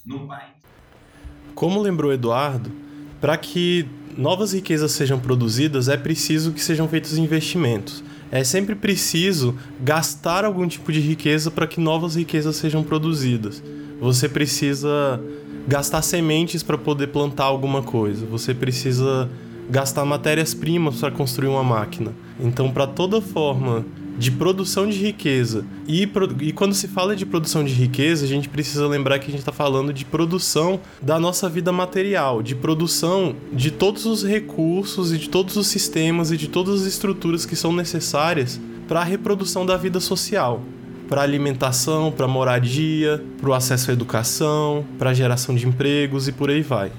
no 0.06 0.28
país. 0.28 0.54
Como 1.56 1.82
lembrou 1.82 2.12
Eduardo, 2.12 2.72
para 3.22 3.38
que 3.38 3.88
novas 4.18 4.54
riquezas 4.54 4.92
sejam 4.92 5.20
produzidas 5.20 5.88
é 5.88 5.98
preciso 5.98 6.52
que 6.52 6.62
sejam 6.62 6.88
feitos 6.88 7.18
investimentos 7.18 8.04
é 8.34 8.44
sempre 8.44 8.74
preciso 8.74 9.56
gastar 9.80 10.44
algum 10.44 10.68
tipo 10.68 10.92
de 10.92 11.00
riqueza 11.00 11.52
para 11.52 11.68
que 11.68 11.80
novas 11.80 12.16
riquezas 12.16 12.56
sejam 12.56 12.82
produzidas. 12.82 13.62
Você 14.02 14.28
precisa 14.28 15.22
gastar 15.68 16.02
sementes 16.02 16.64
para 16.64 16.76
poder 16.76 17.10
plantar 17.10 17.44
alguma 17.44 17.84
coisa. 17.84 18.26
Você 18.26 18.52
precisa 18.52 19.30
gastar 19.70 20.04
matérias-primas 20.04 21.00
para 21.00 21.12
construir 21.12 21.50
uma 21.50 21.64
máquina. 21.64 22.12
Então, 22.40 22.72
para 22.72 22.88
toda 22.88 23.22
forma 23.22 23.86
de 24.17 24.32
produção 24.32 24.88
de 24.88 24.98
riqueza. 24.98 25.65
E, 25.88 26.10
e 26.41 26.51
quando 26.51 26.74
se 26.74 26.88
fala 26.88 27.15
de 27.15 27.25
produção 27.25 27.63
de 27.63 27.74
riqueza, 27.74 28.25
a 28.25 28.27
gente 28.27 28.48
precisa 28.50 28.88
lembrar 28.88 29.20
que 29.20 29.27
a 29.27 29.32
gente 29.32 29.39
está 29.39 29.51
falando 29.51 29.91
de 29.93 30.05
produção 30.05 30.79
da 31.01 31.20
nossa 31.20 31.50
vida 31.50 31.72
material, 31.72 32.41
de 32.41 32.55
produção 32.55 33.36
de 33.51 33.72
todos 33.72 34.05
os 34.05 34.24
recursos 34.24 35.12
e 35.12 35.17
de 35.17 35.29
todos 35.29 35.55
os 35.55 35.67
sistemas 35.67 36.32
e 36.32 36.38
de 36.38 36.48
todas 36.48 36.82
as 36.82 36.88
estruturas 36.88 37.46
que 37.46 37.55
são 37.55 37.74
necessárias 37.74 38.60
para 38.88 39.01
a 39.01 39.03
reprodução 39.03 39.65
da 39.65 39.77
vida 39.77 40.00
social. 40.00 40.62
Para 41.10 41.22
alimentação, 41.22 42.12
para 42.12 42.27
moradia, 42.27 43.24
para 43.39 43.50
o 43.50 43.53
acesso 43.53 43.91
à 43.91 43.93
educação, 43.93 44.86
para 44.98 45.10
a 45.10 45.13
geração 45.13 45.53
de 45.53 45.67
empregos 45.67 46.27
e 46.27 46.32
por 46.32 46.50
aí 46.50 46.62
vai. 46.62 46.91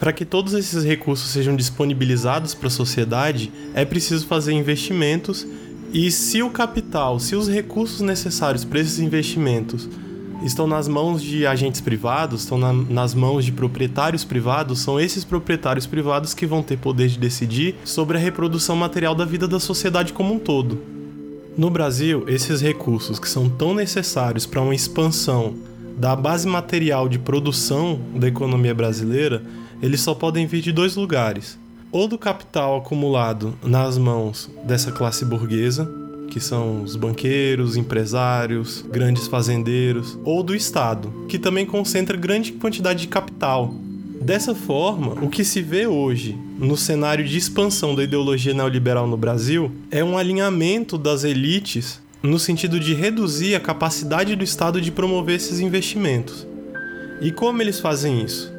Para 0.00 0.12
que 0.12 0.24
todos 0.24 0.52
esses 0.52 0.84
recursos 0.84 1.30
sejam 1.30 1.54
disponibilizados 1.54 2.54
para 2.54 2.66
a 2.66 2.70
sociedade, 2.70 3.52
é 3.72 3.84
preciso 3.84 4.26
fazer 4.26 4.52
investimentos 4.52 5.46
e 5.92 6.10
se 6.10 6.42
o 6.42 6.50
capital, 6.50 7.20
se 7.20 7.36
os 7.36 7.48
recursos 7.48 8.00
necessários 8.00 8.64
para 8.64 8.80
esses 8.80 8.98
investimentos 8.98 9.88
estão 10.42 10.66
nas 10.66 10.88
mãos 10.88 11.22
de 11.22 11.46
agentes 11.46 11.80
privados, 11.80 12.42
estão 12.42 12.58
na, 12.58 12.72
nas 12.72 13.14
mãos 13.14 13.44
de 13.44 13.52
proprietários 13.52 14.24
privados, 14.24 14.80
são 14.80 14.98
esses 14.98 15.24
proprietários 15.24 15.86
privados 15.86 16.34
que 16.34 16.46
vão 16.46 16.62
ter 16.62 16.78
poder 16.78 17.08
de 17.08 17.18
decidir 17.18 17.76
sobre 17.84 18.16
a 18.16 18.20
reprodução 18.20 18.74
material 18.74 19.14
da 19.14 19.24
vida 19.24 19.46
da 19.46 19.60
sociedade 19.60 20.12
como 20.12 20.34
um 20.34 20.38
todo. 20.38 20.80
No 21.56 21.68
Brasil, 21.68 22.24
esses 22.26 22.62
recursos 22.62 23.18
que 23.18 23.28
são 23.28 23.48
tão 23.48 23.74
necessários 23.74 24.46
para 24.46 24.62
uma 24.62 24.74
expansão 24.74 25.54
da 25.98 26.16
base 26.16 26.48
material 26.48 27.08
de 27.08 27.18
produção 27.18 28.00
da 28.14 28.26
economia 28.26 28.74
brasileira, 28.74 29.42
eles 29.82 30.00
só 30.00 30.14
podem 30.14 30.46
vir 30.46 30.62
de 30.62 30.72
dois 30.72 30.96
lugares: 30.96 31.58
ou 31.92 32.08
do 32.08 32.16
capital 32.16 32.78
acumulado 32.78 33.54
nas 33.62 33.98
mãos 33.98 34.50
dessa 34.64 34.90
classe 34.90 35.24
burguesa, 35.24 35.88
que 36.30 36.40
são 36.40 36.82
os 36.82 36.96
banqueiros, 36.96 37.76
empresários, 37.76 38.82
grandes 38.90 39.28
fazendeiros, 39.28 40.18
ou 40.24 40.42
do 40.42 40.54
Estado, 40.54 41.12
que 41.28 41.38
também 41.38 41.66
concentra 41.66 42.16
grande 42.16 42.52
quantidade 42.52 43.02
de 43.02 43.08
capital. 43.08 43.74
Dessa 44.18 44.54
forma, 44.54 45.22
o 45.22 45.28
que 45.28 45.44
se 45.44 45.60
vê 45.60 45.86
hoje 45.86 46.38
no 46.58 46.76
cenário 46.76 47.24
de 47.24 47.36
expansão 47.36 47.94
da 47.94 48.04
ideologia 48.04 48.54
neoliberal 48.54 49.06
no 49.06 49.16
Brasil 49.16 49.70
é 49.90 50.02
um 50.02 50.16
alinhamento 50.16 50.96
das 50.96 51.24
elites 51.24 52.00
no 52.22 52.38
sentido 52.38 52.78
de 52.78 52.94
reduzir 52.94 53.54
a 53.54 53.60
capacidade 53.60 54.36
do 54.36 54.44
Estado 54.44 54.80
de 54.80 54.92
promover 54.92 55.36
esses 55.36 55.58
investimentos. 55.58 56.46
E 57.20 57.32
como 57.32 57.60
eles 57.60 57.80
fazem 57.80 58.22
isso? 58.22 58.51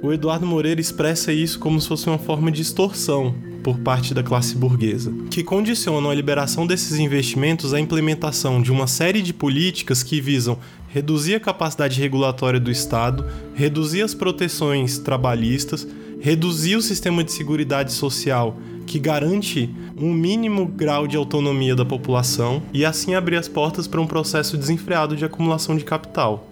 O 0.00 0.12
Eduardo 0.12 0.46
Moreira 0.46 0.80
expressa 0.80 1.32
isso 1.32 1.58
como 1.58 1.80
se 1.80 1.88
fosse 1.88 2.08
uma 2.08 2.18
forma 2.18 2.52
de 2.52 2.62
extorsão 2.62 3.34
por 3.64 3.80
parte 3.80 4.14
da 4.14 4.22
classe 4.22 4.54
burguesa, 4.54 5.12
que 5.28 5.42
condicionam 5.42 6.08
a 6.08 6.14
liberação 6.14 6.64
desses 6.64 7.00
investimentos 7.00 7.74
à 7.74 7.80
implementação 7.80 8.62
de 8.62 8.70
uma 8.70 8.86
série 8.86 9.20
de 9.20 9.34
políticas 9.34 10.04
que 10.04 10.20
visam 10.20 10.56
reduzir 10.86 11.34
a 11.34 11.40
capacidade 11.40 12.00
regulatória 12.00 12.60
do 12.60 12.70
Estado, 12.70 13.26
reduzir 13.54 14.02
as 14.02 14.14
proteções 14.14 14.98
trabalhistas, 14.98 15.86
reduzir 16.20 16.76
o 16.76 16.82
sistema 16.82 17.24
de 17.24 17.32
seguridade 17.32 17.92
social 17.92 18.56
que 18.86 19.00
garante 19.00 19.68
um 20.00 20.14
mínimo 20.14 20.64
grau 20.64 21.08
de 21.08 21.16
autonomia 21.16 21.74
da 21.74 21.84
população 21.84 22.62
e 22.72 22.84
assim 22.84 23.14
abrir 23.14 23.36
as 23.36 23.48
portas 23.48 23.88
para 23.88 24.00
um 24.00 24.06
processo 24.06 24.56
desenfreado 24.56 25.16
de 25.16 25.24
acumulação 25.24 25.76
de 25.76 25.84
capital. 25.84 26.48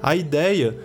A 0.00 0.14
ideia 0.14 0.78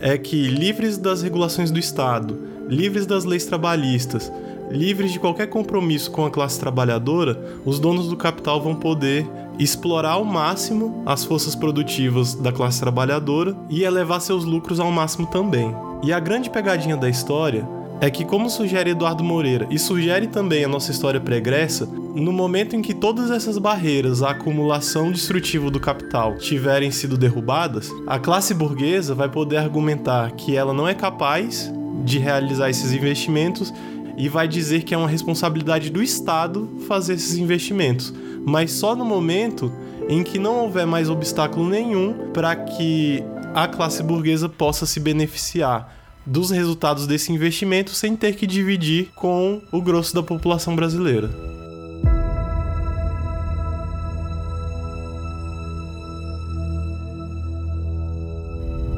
é 0.00 0.16
que, 0.18 0.48
livres 0.48 0.98
das 0.98 1.22
regulações 1.22 1.70
do 1.70 1.78
Estado, 1.78 2.38
livres 2.68 3.06
das 3.06 3.24
leis 3.24 3.44
trabalhistas, 3.46 4.32
livres 4.70 5.12
de 5.12 5.20
qualquer 5.20 5.48
compromisso 5.48 6.10
com 6.10 6.24
a 6.24 6.30
classe 6.30 6.58
trabalhadora, 6.58 7.38
os 7.64 7.78
donos 7.78 8.08
do 8.08 8.16
capital 8.16 8.62
vão 8.62 8.74
poder 8.74 9.26
explorar 9.58 10.12
ao 10.12 10.24
máximo 10.24 11.02
as 11.06 11.24
forças 11.24 11.54
produtivas 11.54 12.34
da 12.34 12.52
classe 12.52 12.80
trabalhadora 12.80 13.54
e 13.70 13.84
elevar 13.84 14.20
seus 14.20 14.44
lucros 14.44 14.80
ao 14.80 14.90
máximo 14.90 15.26
também. 15.26 15.74
E 16.02 16.12
a 16.12 16.20
grande 16.20 16.50
pegadinha 16.50 16.96
da 16.96 17.08
história 17.08 17.66
é 18.04 18.10
que, 18.10 18.22
como 18.22 18.50
sugere 18.50 18.90
Eduardo 18.90 19.24
Moreira 19.24 19.66
e 19.70 19.78
sugere 19.78 20.26
também 20.26 20.62
a 20.62 20.68
nossa 20.68 20.90
história 20.90 21.18
pregressa, 21.18 21.86
no 21.86 22.32
momento 22.32 22.76
em 22.76 22.82
que 22.82 22.92
todas 22.92 23.30
essas 23.30 23.56
barreiras 23.56 24.22
à 24.22 24.32
acumulação 24.32 25.10
destrutiva 25.10 25.70
do 25.70 25.80
capital 25.80 26.36
tiverem 26.36 26.90
sido 26.90 27.16
derrubadas, 27.16 27.90
a 28.06 28.18
classe 28.18 28.52
burguesa 28.52 29.14
vai 29.14 29.30
poder 29.30 29.56
argumentar 29.56 30.32
que 30.32 30.54
ela 30.54 30.74
não 30.74 30.86
é 30.86 30.92
capaz 30.92 31.72
de 32.04 32.18
realizar 32.18 32.68
esses 32.68 32.92
investimentos 32.92 33.72
e 34.18 34.28
vai 34.28 34.46
dizer 34.46 34.82
que 34.82 34.94
é 34.94 34.98
uma 34.98 35.08
responsabilidade 35.08 35.88
do 35.88 36.02
Estado 36.02 36.68
fazer 36.86 37.14
esses 37.14 37.38
investimentos, 37.38 38.12
mas 38.44 38.70
só 38.70 38.94
no 38.94 39.06
momento 39.06 39.72
em 40.10 40.22
que 40.22 40.38
não 40.38 40.60
houver 40.60 40.86
mais 40.86 41.08
obstáculo 41.08 41.66
nenhum 41.66 42.30
para 42.34 42.54
que 42.54 43.24
a 43.54 43.66
classe 43.66 44.02
burguesa 44.02 44.46
possa 44.46 44.84
se 44.84 45.00
beneficiar 45.00 46.03
dos 46.26 46.50
resultados 46.50 47.06
desse 47.06 47.32
investimento 47.32 47.90
sem 47.90 48.16
ter 48.16 48.36
que 48.36 48.46
dividir 48.46 49.10
com 49.14 49.60
o 49.70 49.80
grosso 49.80 50.14
da 50.14 50.22
população 50.22 50.74
brasileira. 50.74 51.30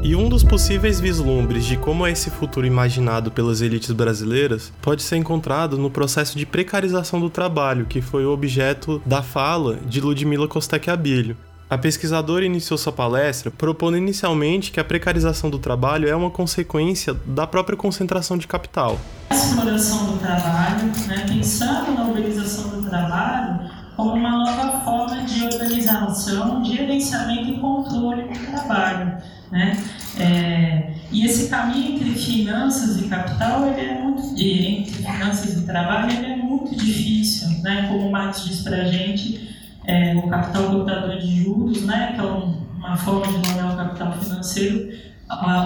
E 0.07 0.15
um 0.15 0.29
dos 0.29 0.45
possíveis 0.45 1.01
vislumbres 1.01 1.65
de 1.65 1.77
como 1.77 2.07
é 2.07 2.13
esse 2.13 2.31
futuro 2.31 2.65
imaginado 2.65 3.29
pelas 3.33 3.61
elites 3.61 3.91
brasileiras 3.91 4.73
pode 4.81 5.03
ser 5.03 5.17
encontrado 5.17 5.77
no 5.77 5.91
processo 5.91 6.39
de 6.39 6.47
precarização 6.47 7.19
do 7.19 7.29
trabalho, 7.29 7.87
que 7.87 8.01
foi 8.01 8.25
o 8.25 8.31
objeto 8.31 9.03
da 9.05 9.21
fala 9.21 9.81
de 9.85 10.01
Ludmila 10.01 10.47
Kostek 10.47 10.89
Abílio. 10.89 11.37
A 11.69 11.77
pesquisadora 11.77 12.45
iniciou 12.45 12.79
sua 12.79 12.93
palestra 12.93 13.51
propondo 13.51 13.97
inicialmente 13.97 14.71
que 14.71 14.79
a 14.79 14.85
precarização 14.85 15.51
do 15.51 15.59
trabalho 15.59 16.09
é 16.09 16.15
uma 16.15 16.31
consequência 16.31 17.13
da 17.27 17.45
própria 17.45 17.77
concentração 17.77 18.39
de 18.39 18.47
capital. 18.47 18.97
A 19.31 19.35
exploração 19.35 20.13
do 20.13 20.19
trabalho, 20.19 20.85
né, 21.09 21.27
pensando 21.27 21.91
na 21.93 22.07
organização 22.07 22.71
do 22.71 22.89
trabalho 22.89 23.69
como 23.97 24.13
uma 24.13 24.31
nova 24.31 24.81
forma 24.85 25.25
de 25.25 25.43
organização, 25.43 26.65
gerenciamento 26.65 27.51
e 27.51 27.59
controle 27.59 28.29
do 28.29 28.47
trabalho. 28.47 29.17
Né? 29.51 29.77
É, 30.21 30.93
e 31.11 31.25
esse 31.25 31.49
caminho 31.49 31.97
entre 31.97 32.11
finanças 32.11 33.01
e 33.01 33.09
capital, 33.09 33.67
ele 33.67 33.81
é 33.81 34.01
muito, 34.01 34.23
entre 34.39 34.93
finanças 35.03 35.59
e 35.59 35.67
trabalho, 35.67 36.13
ele 36.13 36.27
é 36.27 36.37
muito 36.37 36.77
difícil, 36.77 37.49
né? 37.63 37.87
como 37.89 38.07
o 38.07 38.13
Marx 38.13 38.45
diz 38.45 38.61
para 38.61 38.83
a 38.83 38.85
gente, 38.85 39.56
é, 39.87 40.17
o 40.17 40.29
capital 40.29 40.65
contador 40.65 41.19
de 41.19 41.43
juros, 41.43 41.83
né, 41.87 42.13
que 42.15 42.21
é 42.21 42.25
uma 42.25 42.97
forma 42.97 43.27
de 43.27 43.49
nomear 43.49 43.73
o 43.73 43.77
capital 43.77 44.13
financeiro, 44.13 44.93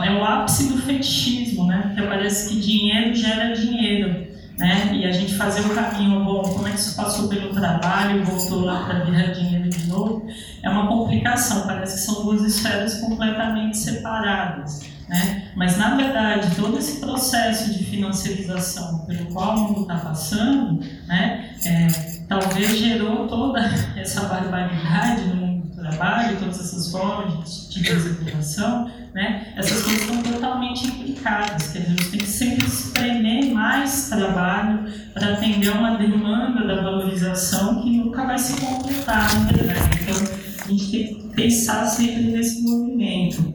é 0.04 0.12
o 0.12 0.24
ápice 0.24 0.72
do 0.72 0.78
fetichismo, 0.82 1.66
né, 1.66 1.92
que 1.94 2.02
parece 2.02 2.48
que 2.48 2.60
dinheiro 2.60 3.14
gera 3.14 3.54
dinheiro. 3.54 4.30
Né? 4.58 4.94
E 4.94 5.06
a 5.06 5.12
gente 5.12 5.34
fazer 5.36 5.62
o 5.62 5.74
caminho, 5.74 6.22
bom, 6.22 6.42
como 6.42 6.68
é 6.68 6.72
que 6.72 6.78
isso 6.78 6.94
passou 6.94 7.28
pelo 7.28 7.54
trabalho, 7.54 8.22
voltou 8.24 8.60
lá 8.60 8.84
para 8.84 9.04
virar 9.04 9.32
dinheiro 9.32 9.70
de 9.70 9.86
novo, 9.86 10.26
é 10.62 10.68
uma 10.68 10.86
complicação, 10.86 11.66
parece 11.66 11.94
que 11.94 12.00
são 12.00 12.24
duas 12.24 12.42
esferas 12.42 13.00
completamente 13.00 13.78
separadas. 13.78 14.82
Né? 15.08 15.50
Mas, 15.56 15.78
na 15.78 15.96
verdade, 15.96 16.54
todo 16.56 16.78
esse 16.78 17.00
processo 17.00 17.72
de 17.72 17.84
financiarização 17.84 19.06
pelo 19.06 19.32
qual 19.32 19.56
o 19.56 19.60
mundo 19.60 19.82
está 19.82 19.96
passando, 19.96 20.84
né, 21.06 21.54
é, 21.64 22.19
talvez 22.30 22.78
gerou 22.78 23.26
toda 23.26 23.60
essa 23.96 24.20
barbaridade 24.26 25.22
no 25.24 25.34
mundo 25.34 25.66
do 25.66 25.82
trabalho, 25.82 26.38
todas 26.38 26.60
essas 26.60 26.92
formas 26.92 27.68
de, 27.68 27.82
de 27.82 27.92
desregulação, 27.92 28.88
né, 29.12 29.52
essas 29.56 29.82
coisas 29.82 30.02
estão 30.02 30.22
totalmente 30.22 30.86
implicadas. 30.86 31.72
Quer 31.72 31.80
dizer, 31.80 31.90
gente 31.90 32.10
tem 32.10 32.20
que 32.20 32.26
sempre 32.26 32.66
espremer 32.66 33.52
mais 33.52 34.08
trabalho 34.08 34.84
para 35.12 35.32
atender 35.32 35.70
uma 35.70 35.98
demanda 35.98 36.64
da 36.64 36.80
valorização 36.80 37.82
que 37.82 37.96
nunca 37.96 38.24
vai 38.24 38.38
se 38.38 38.60
completar, 38.60 39.34
na 39.34 39.50
verdade. 39.50 39.98
Então, 40.00 40.16
a 40.64 40.68
gente 40.68 40.90
tem 40.92 41.14
que 41.14 41.34
pensar 41.34 41.84
sempre 41.86 42.22
nesse 42.30 42.62
movimento. 42.62 43.52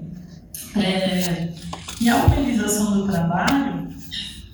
É, 0.76 1.48
e 2.02 2.10
a 2.10 2.18
organização 2.18 2.98
do 2.98 3.08
trabalho, 3.08 3.88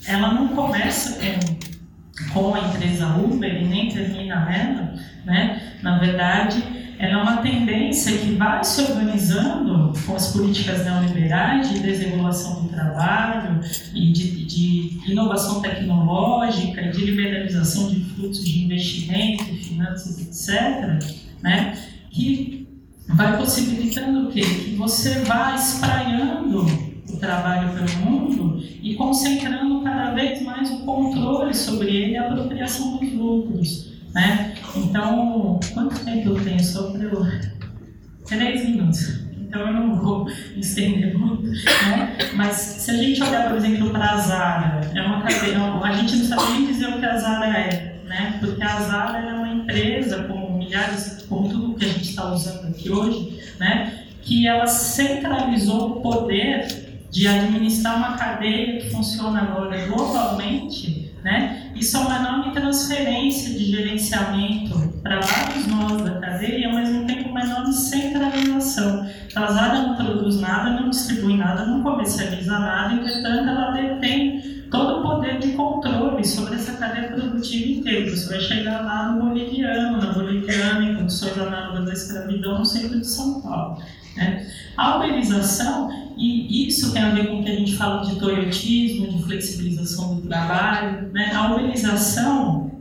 ela 0.05 0.31
não 0.36 0.49
começa 0.49 1.13
com, 1.13 1.61
com 2.34 2.54
a 2.54 2.60
empresa 2.60 3.08
Uber 3.17 3.62
e 3.62 3.65
nem 3.65 3.89
termina 3.89 4.46
nela, 4.46 4.94
né? 5.26 5.74
Na 5.82 5.98
verdade, 6.00 6.63
ela 7.02 7.13
é 7.13 7.17
uma 7.17 7.38
tendência 7.38 8.15
que 8.17 8.34
vai 8.34 8.63
se 8.63 8.82
organizando 8.82 9.91
com 10.06 10.15
as 10.15 10.32
políticas 10.32 10.86
neoliberais 10.86 11.70
de 11.70 11.80
desregulação 11.80 12.62
do 12.62 12.70
trabalho 12.70 13.60
e 13.94 14.12
de, 14.12 14.46
de 14.46 15.12
inovação 15.12 15.62
tecnológica 15.62 16.91
de 16.91 17.04
liberalização 17.04 17.89
de 17.89 18.02
fluxos 18.02 18.46
de 18.46 18.65
investimento, 18.65 19.44
finanças, 19.46 20.20
etc., 20.20 21.04
né? 21.41 21.76
que 22.12 22.67
vai 23.08 23.36
possibilitando 23.36 24.28
o 24.28 24.32
quê? 24.32 24.41
Que 24.41 24.76
você 24.76 25.22
vá 25.22 25.56
espraiando 25.56 26.90
trabalho 27.17 27.74
pelo 27.74 28.06
mundo 28.06 28.63
e 28.82 28.95
concentrando 28.95 29.82
cada 29.82 30.12
vez 30.12 30.41
mais 30.41 30.71
o 30.71 30.80
controle 30.86 31.54
sobre 31.54 31.89
ele 31.89 32.12
e 32.13 32.17
a 32.17 32.28
apropriação 32.28 32.97
dos 32.97 33.13
lucros. 33.13 33.91
Né? 34.13 34.54
Então, 34.76 35.60
quanto 35.74 36.04
tempo 36.04 36.30
eu 36.30 36.43
tenho 36.43 36.63
sobre 36.63 37.06
o... 37.08 37.26
Três 38.26 38.69
minutos. 38.69 39.21
Então 39.52 39.67
eu 39.67 39.74
não 39.74 39.95
vou 39.95 40.30
estender 40.56 41.17
muito, 41.17 41.43
né? 41.43 42.17
mas 42.36 42.56
se 42.56 42.91
a 42.91 42.95
gente 42.95 43.21
olhar, 43.21 43.50
por 43.50 43.58
exemplo, 43.58 43.89
para 43.89 44.12
a 44.12 44.17
Zara, 44.17 44.82
é 44.95 45.02
uma 45.02 45.21
cadeia, 45.21 45.60
a 45.60 45.91
gente 45.91 46.15
não 46.15 46.26
sabe 46.26 46.54
nem 46.54 46.67
dizer 46.67 46.88
o 46.88 47.00
que 47.00 47.06
a 47.06 47.17
Zara 47.17 47.47
é, 47.47 48.00
né? 48.06 48.38
porque 48.39 48.63
a 48.63 48.80
Zara 48.80 49.19
é 49.19 49.34
uma 49.34 49.50
empresa, 49.50 50.24
como 50.24 50.58
milhares, 50.58 51.26
como 51.28 51.50
tudo 51.50 51.76
que 51.76 51.84
a 51.84 51.88
gente 51.89 52.10
está 52.10 52.32
usando 52.32 52.69
aqui 52.69 52.89
hoje, 52.89 53.41
né? 53.60 54.06
que 54.21 54.47
ela 54.47 54.67
centralizou 54.67 55.97
o 55.97 56.02
poder 56.02 56.81
de 57.12 57.28
administrar 57.28 57.97
uma 57.97 58.17
cadeia 58.17 58.80
que 58.80 58.89
funciona 58.89 59.41
agora 59.41 59.86
globalmente, 59.86 61.13
né? 61.24 61.71
Isso 61.76 61.97
é 61.97 62.00
uma 62.00 62.17
enorme 62.17 62.52
transferência 62.54 63.54
de 63.54 63.65
gerenciamento 63.65 64.91
para 65.04 65.19
vários 65.19 65.67
nós 65.67 66.02
da 66.02 66.19
cadeia 66.19 66.69
ao 66.69 66.76
mesmo 66.76 67.06
tempo 67.06 67.30
uma 67.30 67.41
enorme 67.41 67.74
centralização. 67.74 69.08
A 69.36 69.52
Zara 69.52 69.82
não 69.82 69.95
produz 69.95 70.39
nada, 70.39 70.69
não 70.71 70.89
distribui 70.89 71.38
nada, 71.38 71.65
não 71.65 71.84
comercializa 71.84 72.58
nada, 72.58 72.93
entretanto 72.93 73.50
ela 73.50 73.71
detém 73.71 74.62
todo 74.71 75.00
o 75.00 75.02
poder 75.02 75.38
de 75.39 75.50
controle 75.50 76.26
sobre 76.26 76.56
essa 76.56 76.78
cadeia 76.78 77.10
produtiva 77.12 77.71
inteira. 77.71 78.10
Você 78.10 78.30
vai 78.30 78.39
chegar 78.39 78.82
lá 78.82 79.12
no 79.12 79.26
boliviano, 79.26 79.97
na 79.97 80.13
boliviana, 80.13 80.84
em 80.84 80.95
condições 80.95 81.38
análogas 81.38 81.86
da 81.86 81.93
escravidão 81.93 82.60
no 82.60 82.65
centro 82.65 83.00
de 83.00 83.06
São 83.06 83.41
Paulo. 83.41 83.84
Né? 84.15 84.47
A 84.78 84.97
uberização, 84.97 86.11
e 86.21 86.67
isso 86.67 86.93
tem 86.93 87.01
a 87.01 87.10
ver 87.10 87.27
com 87.27 87.39
o 87.39 87.43
que 87.43 87.49
a 87.49 87.55
gente 87.55 87.75
fala 87.75 88.05
de 88.05 88.15
toyotismo, 88.19 89.07
de 89.07 89.23
flexibilização 89.23 90.15
do 90.15 90.27
trabalho, 90.27 91.12
né? 91.12 91.31
a 91.34 91.51
uberização 91.51 92.71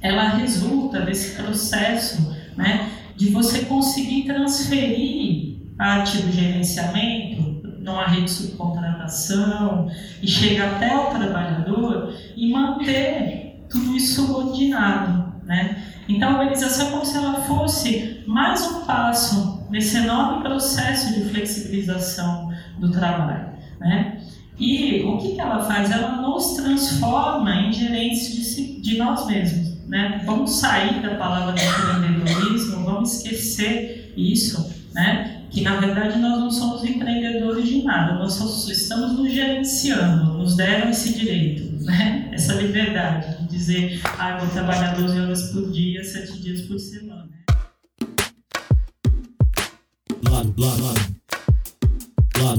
ela 0.00 0.28
resulta 0.28 1.00
desse 1.00 1.34
processo 1.34 2.34
né, 2.56 2.88
de 3.16 3.30
você 3.30 3.64
conseguir 3.64 4.24
transferir 4.24 5.56
parte 5.76 6.18
do 6.18 6.30
gerenciamento 6.30 7.58
numa 7.80 8.06
rede 8.06 8.24
de 8.24 8.30
subcontratação 8.30 9.90
e 10.22 10.28
chega 10.28 10.66
até 10.66 10.96
o 10.96 11.06
trabalhador 11.06 12.14
e 12.36 12.52
manter 12.52 13.64
tudo 13.68 13.96
isso 13.96 14.26
subordinado. 14.26 15.32
Né? 15.44 15.82
Então, 16.08 16.30
a 16.30 16.38
organização 16.40 16.88
é 16.88 16.90
como 16.90 17.04
se 17.04 17.16
ela 17.16 17.42
fosse 17.42 18.22
mais 18.26 18.62
um 18.66 18.84
passo 18.84 19.57
nesse 19.70 19.96
enorme 19.96 20.42
processo 20.42 21.14
de 21.14 21.28
flexibilização 21.28 22.52
do 22.78 22.90
trabalho. 22.90 23.48
Né? 23.80 24.20
E 24.58 25.02
o 25.02 25.18
que, 25.18 25.34
que 25.34 25.40
ela 25.40 25.64
faz? 25.64 25.90
Ela 25.90 26.20
nos 26.22 26.54
transforma 26.54 27.54
em 27.54 27.72
gerentes 27.72 28.32
de, 28.34 28.44
si, 28.44 28.80
de 28.80 28.98
nós 28.98 29.26
mesmos. 29.26 29.78
Né? 29.86 30.22
Vamos 30.26 30.52
sair 30.52 31.00
da 31.00 31.14
palavra 31.14 31.52
do 31.52 31.60
empreendedorismo, 31.60 32.84
vamos 32.84 33.16
esquecer 33.16 34.12
isso, 34.16 34.74
né? 34.92 35.42
que 35.50 35.62
na 35.62 35.76
verdade 35.76 36.18
nós 36.18 36.38
não 36.38 36.50
somos 36.50 36.84
empreendedores 36.84 37.66
de 37.66 37.82
nada, 37.82 38.14
nós 38.14 38.34
só 38.34 38.44
estamos 38.70 39.12
nos 39.12 39.32
gerenciando, 39.32 40.34
nos 40.34 40.56
deram 40.56 40.90
esse 40.90 41.14
direito, 41.14 41.84
né? 41.84 42.28
essa 42.32 42.52
liberdade 42.54 43.38
de 43.42 43.48
dizer, 43.48 44.00
ah, 44.18 44.36
vou 44.38 44.48
trabalhar 44.50 44.94
12 44.94 45.20
horas 45.20 45.42
por 45.52 45.70
dia, 45.70 46.04
7 46.04 46.38
dias 46.42 46.60
por 46.62 46.78
semana. 46.78 47.17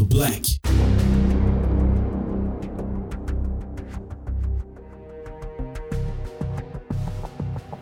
Black. 0.08 0.60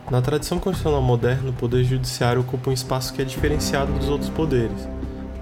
Na 0.10 0.22
tradição 0.22 0.60
constitucional 0.60 1.02
moderna, 1.02 1.50
o 1.50 1.54
poder 1.54 1.84
judiciário 1.84 2.42
ocupa 2.42 2.70
um 2.70 2.74
espaço 2.74 3.14
que 3.14 3.22
é 3.22 3.26
diferenciado 3.26 3.92
dos 3.94 4.08
outros 4.10 4.30
poderes. 4.30 4.88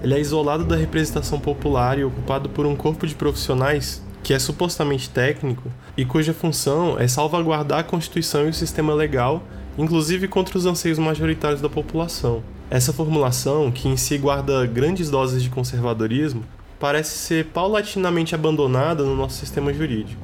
Ele 0.02 0.14
é 0.14 0.20
isolado 0.20 0.64
da 0.64 0.76
representação 0.76 1.40
popular 1.40 1.98
e 1.98 2.04
ocupado 2.04 2.48
por 2.48 2.66
um 2.66 2.76
corpo 2.76 3.06
de 3.06 3.14
profissionais 3.14 4.02
que 4.22 4.34
é 4.34 4.38
supostamente 4.38 5.08
técnico 5.08 5.70
e 5.96 6.04
cuja 6.04 6.34
função 6.34 6.98
é 6.98 7.06
salvaguardar 7.06 7.78
a 7.78 7.84
Constituição 7.84 8.46
e 8.46 8.50
o 8.50 8.54
sistema 8.54 8.92
legal, 8.92 9.42
inclusive 9.78 10.26
contra 10.26 10.58
os 10.58 10.66
anseios 10.66 10.98
majoritários 10.98 11.60
da 11.60 11.68
população. 11.68 12.42
Essa 12.68 12.92
formulação, 12.92 13.70
que 13.70 13.88
em 13.88 13.96
si 13.96 14.18
guarda 14.18 14.66
grandes 14.66 15.08
doses 15.08 15.40
de 15.40 15.48
conservadorismo, 15.48 16.42
parece 16.80 17.16
ser 17.16 17.46
paulatinamente 17.46 18.34
abandonada 18.34 19.04
no 19.04 19.14
nosso 19.14 19.38
sistema 19.38 19.72
jurídico. 19.72 20.20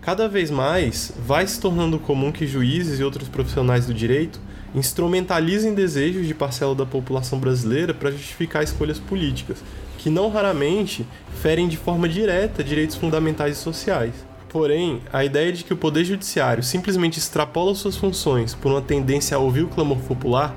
Cada 0.00 0.26
vez 0.26 0.50
mais 0.50 1.12
vai 1.26 1.46
se 1.46 1.60
tornando 1.60 1.98
comum 1.98 2.32
que 2.32 2.46
juízes 2.46 2.98
e 2.98 3.04
outros 3.04 3.28
profissionais 3.28 3.86
do 3.86 3.92
direito 3.92 4.40
instrumentalizem 4.74 5.74
desejos 5.74 6.26
de 6.26 6.34
parcela 6.34 6.74
da 6.74 6.86
população 6.86 7.38
brasileira 7.38 7.92
para 7.92 8.10
justificar 8.10 8.62
escolhas 8.62 8.98
políticas, 8.98 9.58
que 9.98 10.08
não 10.08 10.30
raramente 10.30 11.06
ferem 11.42 11.68
de 11.68 11.76
forma 11.76 12.08
direta 12.08 12.64
direitos 12.64 12.96
fundamentais 12.96 13.58
e 13.58 13.60
sociais. 13.60 14.14
Porém, 14.48 15.02
a 15.12 15.22
ideia 15.22 15.52
de 15.52 15.62
que 15.62 15.74
o 15.74 15.76
Poder 15.76 16.04
Judiciário 16.04 16.62
simplesmente 16.62 17.18
extrapola 17.18 17.74
suas 17.74 17.96
funções 17.96 18.54
por 18.54 18.72
uma 18.72 18.80
tendência 18.80 19.36
a 19.36 19.40
ouvir 19.40 19.64
o 19.64 19.68
clamor 19.68 19.98
popular 19.98 20.56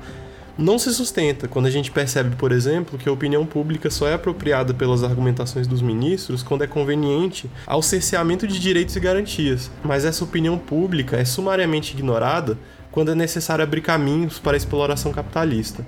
não 0.61 0.77
se 0.77 0.93
sustenta 0.93 1.47
quando 1.47 1.65
a 1.65 1.71
gente 1.71 1.91
percebe, 1.91 2.35
por 2.35 2.51
exemplo, 2.51 2.97
que 2.97 3.09
a 3.09 3.11
opinião 3.11 3.45
pública 3.45 3.89
só 3.89 4.07
é 4.07 4.13
apropriada 4.13 4.73
pelas 4.73 5.03
argumentações 5.03 5.65
dos 5.65 5.81
ministros 5.81 6.43
quando 6.43 6.63
é 6.63 6.67
conveniente 6.67 7.49
ao 7.65 7.81
cerceamento 7.81 8.47
de 8.47 8.59
direitos 8.59 8.95
e 8.95 8.99
garantias, 8.99 9.71
mas 9.83 10.05
essa 10.05 10.23
opinião 10.23 10.57
pública 10.57 11.17
é 11.17 11.25
sumariamente 11.25 11.93
ignorada 11.93 12.57
quando 12.91 13.11
é 13.11 13.15
necessário 13.15 13.63
abrir 13.63 13.81
caminhos 13.81 14.37
para 14.37 14.55
a 14.55 14.57
exploração 14.57 15.11
capitalista. 15.11 15.85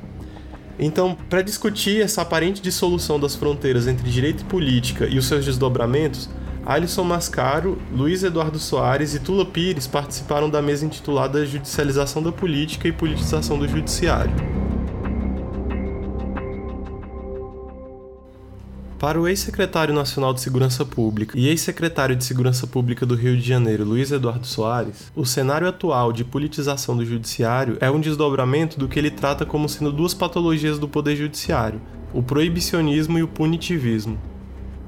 Então, 0.79 1.15
para 1.29 1.43
discutir 1.43 2.01
essa 2.01 2.23
aparente 2.23 2.61
dissolução 2.61 3.19
das 3.19 3.35
fronteiras 3.35 3.85
entre 3.87 4.09
direito 4.09 4.41
e 4.41 4.45
política 4.45 5.05
e 5.05 5.19
os 5.19 5.27
seus 5.27 5.45
desdobramentos, 5.45 6.29
Alisson 6.65 7.03
Mascaro, 7.03 7.77
Luiz 7.91 8.23
Eduardo 8.23 8.57
Soares 8.57 9.13
e 9.13 9.19
Tula 9.19 9.45
Pires 9.45 9.85
participaram 9.85 10.49
da 10.49 10.61
mesa 10.61 10.85
intitulada 10.85 11.45
Judicialização 11.45 12.23
da 12.23 12.31
Política 12.31 12.87
e 12.87 12.91
Politização 12.91 13.59
do 13.59 13.67
Judiciário. 13.67 14.62
Para 19.03 19.19
o 19.19 19.27
ex-secretário 19.27 19.93
nacional 19.93 20.33
de 20.33 20.39
Segurança 20.39 20.85
Pública 20.85 21.37
e 21.37 21.49
ex-secretário 21.49 22.15
de 22.15 22.23
Segurança 22.23 22.65
Pública 22.65 23.05
do 23.05 23.15
Rio 23.15 23.35
de 23.35 23.45
Janeiro, 23.45 23.83
Luiz 23.83 24.13
Eduardo 24.13 24.47
Soares, 24.47 25.11
o 25.13 25.25
cenário 25.25 25.67
atual 25.67 26.13
de 26.13 26.23
politização 26.23 26.95
do 26.95 27.05
judiciário 27.05 27.77
é 27.81 27.91
um 27.91 27.99
desdobramento 27.99 28.79
do 28.79 28.87
que 28.87 28.97
ele 28.97 29.11
trata 29.11 29.45
como 29.45 29.67
sendo 29.67 29.91
duas 29.91 30.13
patologias 30.13 30.79
do 30.79 30.87
poder 30.87 31.17
judiciário: 31.17 31.81
o 32.13 32.23
proibicionismo 32.23 33.19
e 33.19 33.23
o 33.23 33.27
punitivismo. 33.27 34.17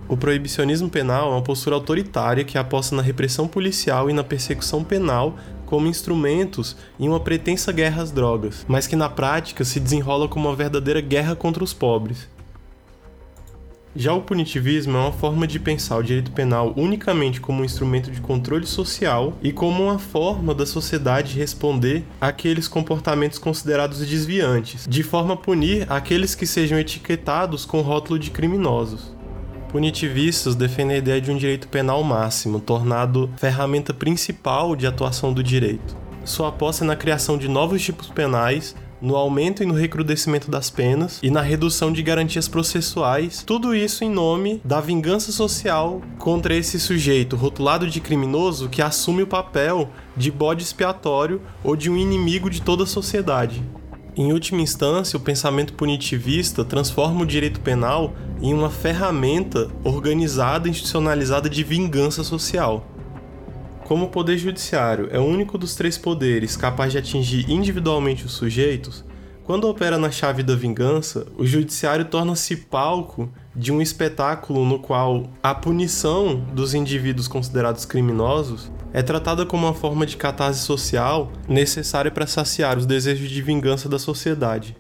O 0.08 0.16
proibicionismo 0.16 0.90
penal 0.90 1.28
é 1.28 1.36
uma 1.36 1.44
postura 1.44 1.76
autoritária 1.76 2.46
que 2.46 2.58
aposta 2.58 2.96
na 2.96 3.02
repressão 3.02 3.50
policial 3.50 4.10
e 4.10 4.14
na 4.14 4.24
persecução 4.24 4.82
penal 4.82 5.36
como 5.66 5.88
instrumentos 5.88 6.78
em 6.98 7.10
uma 7.10 7.20
pretensa 7.20 7.70
guerra 7.74 8.02
às 8.02 8.12
drogas, 8.12 8.66
mas 8.66 8.88
que 8.88 8.96
na 8.96 9.10
prática 9.10 9.66
se 9.66 9.78
desenrola 9.78 10.30
como 10.30 10.48
uma 10.48 10.56
verdadeira 10.56 11.02
guerra 11.02 11.36
contra 11.36 11.62
os 11.62 11.74
pobres. 11.74 12.34
Já 13.98 14.14
o 14.14 14.22
punitivismo 14.22 14.98
é 14.98 15.00
uma 15.00 15.12
forma 15.14 15.48
de 15.48 15.58
pensar 15.58 15.96
o 15.96 16.04
direito 16.04 16.30
penal 16.32 16.74
unicamente 16.76 17.40
como 17.40 17.62
um 17.62 17.66
instrumento 17.66 18.12
de 18.12 18.20
controle 18.20 18.66
social 18.66 19.34
e 19.42 19.54
como 19.54 19.84
uma 19.84 19.98
forma 19.98 20.54
da 20.54 20.66
sociedade 20.66 21.40
responder 21.40 22.04
àqueles 22.20 22.68
comportamentos 22.68 23.40
considerados 23.40 24.06
desviantes, 24.06 24.86
de 24.86 25.02
forma 25.02 25.36
a 25.36 25.38
punir 25.38 25.90
aqueles 25.90 26.36
que 26.36 26.46
sejam 26.46 26.78
etiquetados 26.78 27.64
com 27.64 27.80
rótulo 27.80 28.20
de 28.20 28.32
criminosos. 28.32 29.16
Punitivistas 29.70 30.56
defendem 30.56 30.98
a 30.98 31.00
ideia 31.00 31.22
de 31.22 31.32
um 31.32 31.38
direito 31.38 31.70
penal 31.70 32.04
máximo, 32.04 32.60
tornado 32.60 33.30
ferramenta 33.38 33.94
principal 33.94 34.76
de 34.76 34.86
atuação 34.86 35.32
do 35.32 35.42
direito. 35.42 35.96
Sua 36.26 36.50
aposta 36.50 36.84
é 36.84 36.88
na 36.88 36.96
criação 36.98 37.38
de 37.38 37.48
novos 37.48 37.82
tipos 37.82 38.10
penais 38.10 38.76
no 39.02 39.16
aumento 39.16 39.62
e 39.62 39.66
no 39.66 39.74
recrudescimento 39.74 40.50
das 40.50 40.70
penas 40.70 41.20
e 41.22 41.30
na 41.30 41.42
redução 41.42 41.92
de 41.92 42.02
garantias 42.02 42.48
processuais, 42.48 43.44
tudo 43.44 43.76
isso 43.76 44.04
em 44.04 44.10
nome 44.10 44.62
da 44.64 44.80
vingança 44.80 45.32
social 45.32 46.02
contra 46.18 46.56
esse 46.56 46.80
sujeito 46.80 47.36
rotulado 47.36 47.88
de 47.88 48.00
criminoso 48.00 48.70
que 48.70 48.82
assume 48.82 49.24
o 49.24 49.28
papel 49.28 49.90
de 50.16 50.32
bode 50.32 50.64
expiatório 50.64 51.42
ou 51.64 51.76
de 51.76 51.90
um 51.90 51.98
inimigo 51.98 52.50
de 52.50 52.62
toda 52.62 52.84
a 52.84 52.88
sociedade. 52.88 53.64
Em 54.18 54.32
última 54.32 54.62
instância, 54.62 55.18
o 55.18 55.20
pensamento 55.20 55.74
punitivista 55.74 56.64
transforma 56.64 57.24
o 57.24 57.26
direito 57.26 57.60
penal 57.60 58.14
em 58.42 58.54
uma 58.54 58.70
ferramenta 58.70 59.70
organizada 59.84 60.68
e 60.68 60.72
institucionalizada 60.72 61.50
de 61.50 61.64
vingança 61.66 62.24
social. 62.24 62.95
Como 63.86 64.06
o 64.06 64.10
Poder 64.10 64.36
Judiciário 64.36 65.10
é 65.12 65.20
o 65.20 65.24
único 65.24 65.60
dos 65.60 65.76
três 65.76 65.96
poderes 65.96 66.58
capaz 66.58 66.92
de 66.92 66.98
atingir 66.98 67.48
individualmente 67.48 68.26
os 68.26 68.32
sujeitos, 68.32 69.06
quando 69.44 69.70
opera 69.70 70.00
na 70.00 70.10
chave 70.10 70.42
da 70.42 70.56
vingança, 70.56 71.28
o 71.38 71.46
Judiciário 71.46 72.04
torna-se 72.06 72.56
palco 72.56 73.32
de 73.56 73.72
um 73.72 73.80
espetáculo 73.80 74.66
no 74.66 74.80
qual 74.80 75.30
a 75.42 75.54
punição 75.54 76.44
dos 76.52 76.74
indivíduos 76.74 77.28
considerados 77.28 77.86
criminosos 77.86 78.72
é 78.92 79.04
tratada 79.04 79.46
como 79.46 79.68
uma 79.68 79.74
forma 79.76 80.04
de 80.04 80.18
catarse 80.18 80.62
social 80.62 81.32
necessária 81.48 82.10
para 82.10 82.26
saciar 82.26 82.80
os 82.80 82.88
desejos 82.88 83.30
de 83.30 83.42
vingança 83.44 83.88
da 83.88 84.00
sociedade. 84.00 84.76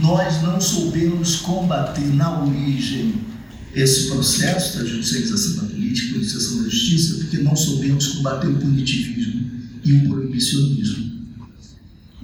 Nós 0.00 0.42
não 0.42 0.60
soubemos 0.60 1.36
combater 1.36 2.12
na 2.12 2.42
origem 2.42 3.14
esse 3.74 4.08
processo 4.08 4.78
da 4.78 4.84
judicialização 4.84 5.64
da 5.64 5.71
política, 5.92 6.14
politização 6.14 6.62
da 6.62 6.68
justiça, 6.68 7.14
porque 7.16 7.38
não 7.38 7.54
soubemos 7.54 8.08
combater 8.08 8.48
o 8.48 8.58
punitivismo 8.58 9.50
e 9.84 9.92
o 9.92 10.08
proibicionismo. 10.08 11.12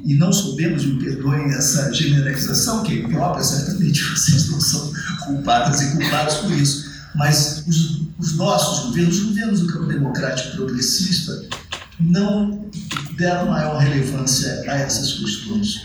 E 0.05 0.15
não 0.15 0.33
soubemos, 0.33 0.87
me 0.87 0.99
perdoem 0.99 1.53
essa 1.53 1.93
generalização, 1.93 2.83
que 2.83 3.01
é 3.01 3.09
própria, 3.09 3.45
certamente 3.45 4.03
vocês 4.11 4.49
não 4.51 4.61
são 4.61 4.93
culpadas 5.27 5.81
e 5.83 5.97
culpados 5.97 6.37
por 6.37 6.53
isso, 6.53 6.89
mas 7.15 7.65
os, 7.67 8.03
os 8.19 8.37
nossos 8.37 8.87
governos, 8.87 9.19
os 9.19 9.25
governos 9.27 9.61
do 9.61 9.67
campo 9.67 9.87
democrático 9.87 10.57
progressista, 10.57 11.47
não 12.01 12.71
deram 13.17 13.51
maior 13.51 13.79
relevância 13.79 14.63
a 14.69 14.79
essas 14.79 15.15
questões 15.15 15.83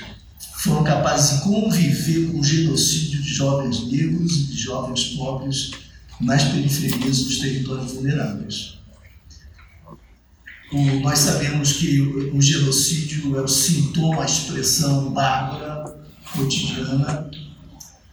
foram 0.60 0.84
capazes 0.84 1.38
de 1.38 1.44
conviver 1.44 2.32
com 2.32 2.40
o 2.40 2.44
genocídio 2.44 3.22
de 3.22 3.34
jovens 3.34 3.86
negros 3.92 4.32
e 4.32 4.44
de 4.44 4.58
jovens 4.58 5.04
pobres 5.16 5.72
nas 6.20 6.44
periferias 6.44 7.24
dos 7.24 7.40
territórios 7.40 7.94
vulneráveis. 7.94 8.78
O, 10.72 11.00
nós 11.02 11.20
sabemos 11.20 11.74
que 11.74 12.02
o, 12.02 12.36
o 12.36 12.42
genocídio 12.42 13.38
é 13.38 13.42
o 13.42 13.48
sintoma, 13.48 14.24
a 14.24 14.26
expressão 14.26 15.12
bárbara, 15.12 15.96
cotidiana, 16.36 17.30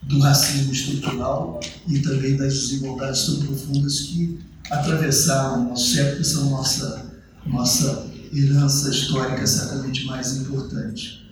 do 0.03 0.19
racismo 0.19 0.73
estrutural 0.73 1.61
e 1.87 2.01
também 2.01 2.37
das 2.37 2.53
desigualdades 2.55 3.27
tão 3.27 3.47
profundas 3.47 4.01
que 4.01 4.41
atravessaram 4.71 5.67
o 5.67 5.69
nosso 5.71 5.95
século 5.95 6.21
e 6.21 6.25
são 6.25 6.51
nossa, 6.51 7.07
nossa 7.47 8.07
herança 8.35 8.91
histórica 8.91 9.47
certamente 9.47 10.05
mais 10.05 10.37
importante. 10.37 11.30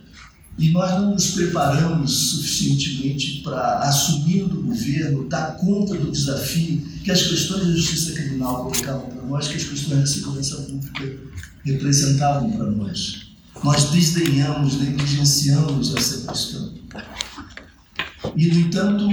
E 0.57 0.71
nós 0.71 0.91
não 0.91 1.11
nos 1.11 1.31
preparamos 1.31 2.11
suficientemente 2.11 3.41
para, 3.43 3.79
assumir 3.79 4.43
do 4.43 4.61
governo, 4.61 5.29
dar 5.29 5.55
conta 5.55 5.95
do 5.95 6.11
desafio 6.11 6.81
que 7.03 7.09
as 7.09 7.21
questões 7.21 7.65
da 7.65 7.73
justiça 7.73 8.11
criminal 8.11 8.65
colocavam 8.65 9.09
para 9.09 9.23
nós, 9.23 9.47
que 9.47 9.55
as 9.55 9.63
questões 9.63 9.99
da 10.01 10.05
segurança 10.05 10.57
pública 10.57 11.17
representavam 11.63 12.51
para 12.51 12.65
nós. 12.71 13.29
Nós 13.63 13.89
desdenhamos, 13.91 14.79
negligenciamos 14.79 15.95
essa 15.95 16.27
questão. 16.27 16.73
E, 18.35 18.47
no 18.47 18.59
entanto, 18.59 19.07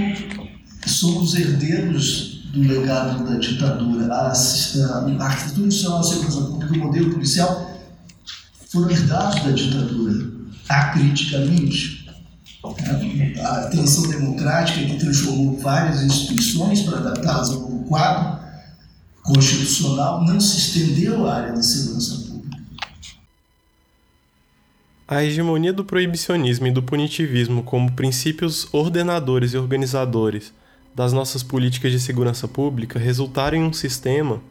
somos 0.85 1.33
herdeiros 1.33 2.41
do 2.51 2.59
legado 2.61 3.25
da 3.25 3.37
ditadura. 3.37 4.13
A, 4.13 4.31
a, 4.31 5.25
arquitetura 5.25 5.67
institucional 5.67 6.01
da 6.01 6.07
segurança 6.07 6.41
pública 6.41 6.73
o 6.73 6.77
modelo 6.77 7.13
policial 7.13 7.81
foram 8.69 8.91
herdados 8.91 9.43
da 9.43 9.51
ditadura 9.51 10.36
acriticamente. 10.69 12.07
A 13.43 13.69
tensão 13.69 14.09
democrática 14.09 14.85
que 14.85 14.99
transformou 14.99 15.57
várias 15.57 16.01
instituições 16.01 16.81
para 16.81 16.97
adaptá-las 16.97 17.51
ao 17.51 17.61
quadro 17.87 18.39
constitucional 19.23 20.25
não 20.25 20.39
se 20.39 20.57
estendeu 20.57 21.27
à 21.27 21.35
área 21.35 21.53
da 21.53 21.63
segurança 21.63 22.15
pública. 22.15 22.57
A 25.07 25.23
hegemonia 25.23 25.71
do 25.71 25.85
proibicionismo 25.85 26.67
e 26.67 26.71
do 26.71 26.83
punitivismo 26.83 27.63
como 27.63 27.91
princípios 27.93 28.67
ordenadores 28.73 29.53
e 29.53 29.57
organizadores 29.57 30.51
das 30.93 31.13
nossas 31.13 31.43
políticas 31.43 31.91
de 31.91 31.99
segurança 31.99 32.47
pública 32.47 32.99
resultaram 32.99 33.57
em 33.57 33.63
um 33.63 33.71
sistema 33.71 34.41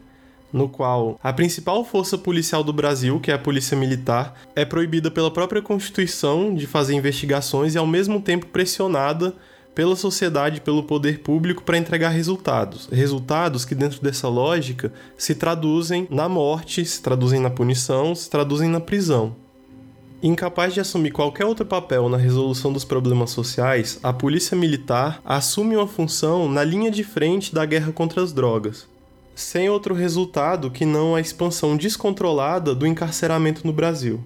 no 0.57 0.67
qual 0.67 1.19
a 1.23 1.31
principal 1.31 1.85
força 1.85 2.17
policial 2.17 2.63
do 2.63 2.73
Brasil, 2.73 3.19
que 3.19 3.31
é 3.31 3.35
a 3.35 3.39
Polícia 3.39 3.77
Militar, 3.77 4.33
é 4.55 4.65
proibida 4.65 5.11
pela 5.11 5.31
própria 5.31 5.61
Constituição 5.61 6.53
de 6.53 6.65
fazer 6.65 6.95
investigações 6.95 7.75
e 7.75 7.77
ao 7.77 7.85
mesmo 7.85 8.19
tempo 8.19 8.47
pressionada 8.47 9.33
pela 9.75 9.95
sociedade 9.95 10.59
pelo 10.59 10.81
poder 10.81 11.19
público 11.19 11.61
para 11.61 11.77
entregar 11.77 12.09
resultados. 12.09 12.89
Resultados 12.91 13.63
que, 13.63 13.75
dentro 13.75 14.01
dessa 14.01 14.27
lógica, 14.27 14.91
se 15.15 15.35
traduzem 15.35 16.07
na 16.09 16.27
morte, 16.27 16.83
se 16.83 16.99
traduzem 16.99 17.39
na 17.39 17.51
punição, 17.51 18.15
se 18.15 18.27
traduzem 18.27 18.67
na 18.67 18.79
prisão. 18.79 19.35
Incapaz 20.23 20.73
de 20.73 20.79
assumir 20.79 21.11
qualquer 21.11 21.45
outro 21.45 21.63
papel 21.63 22.09
na 22.09 22.17
resolução 22.17 22.73
dos 22.73 22.83
problemas 22.83 23.29
sociais, 23.29 23.99
a 24.01 24.11
polícia 24.11 24.57
militar 24.57 25.21
assume 25.23 25.75
uma 25.77 25.85
função 25.85 26.49
na 26.49 26.63
linha 26.63 26.89
de 26.89 27.03
frente 27.03 27.53
da 27.53 27.63
guerra 27.63 27.91
contra 27.91 28.23
as 28.23 28.33
drogas, 28.33 28.87
sem 29.37 29.69
outro 29.69 29.93
resultado 29.93 30.71
que 30.71 30.83
não 30.83 31.13
a 31.13 31.21
expansão 31.21 31.77
descontrolada 31.77 32.73
do 32.73 32.87
encarceramento 32.87 33.67
no 33.67 33.71
Brasil. 33.71 34.19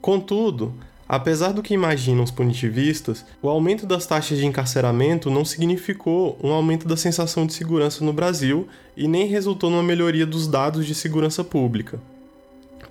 Contudo, 0.00 0.72
apesar 1.08 1.52
do 1.52 1.60
que 1.60 1.74
imaginam 1.74 2.22
os 2.22 2.30
punitivistas, 2.30 3.26
o 3.42 3.48
aumento 3.48 3.84
das 3.84 4.06
taxas 4.06 4.38
de 4.38 4.46
encarceramento 4.46 5.28
não 5.28 5.44
significou 5.44 6.38
um 6.40 6.52
aumento 6.52 6.86
da 6.86 6.96
sensação 6.96 7.44
de 7.44 7.52
segurança 7.52 8.04
no 8.04 8.12
Brasil 8.12 8.68
e 8.96 9.08
nem 9.08 9.26
resultou 9.26 9.70
numa 9.70 9.82
melhoria 9.82 10.24
dos 10.24 10.46
dados 10.46 10.86
de 10.86 10.94
segurança 10.94 11.42
pública. 11.42 12.00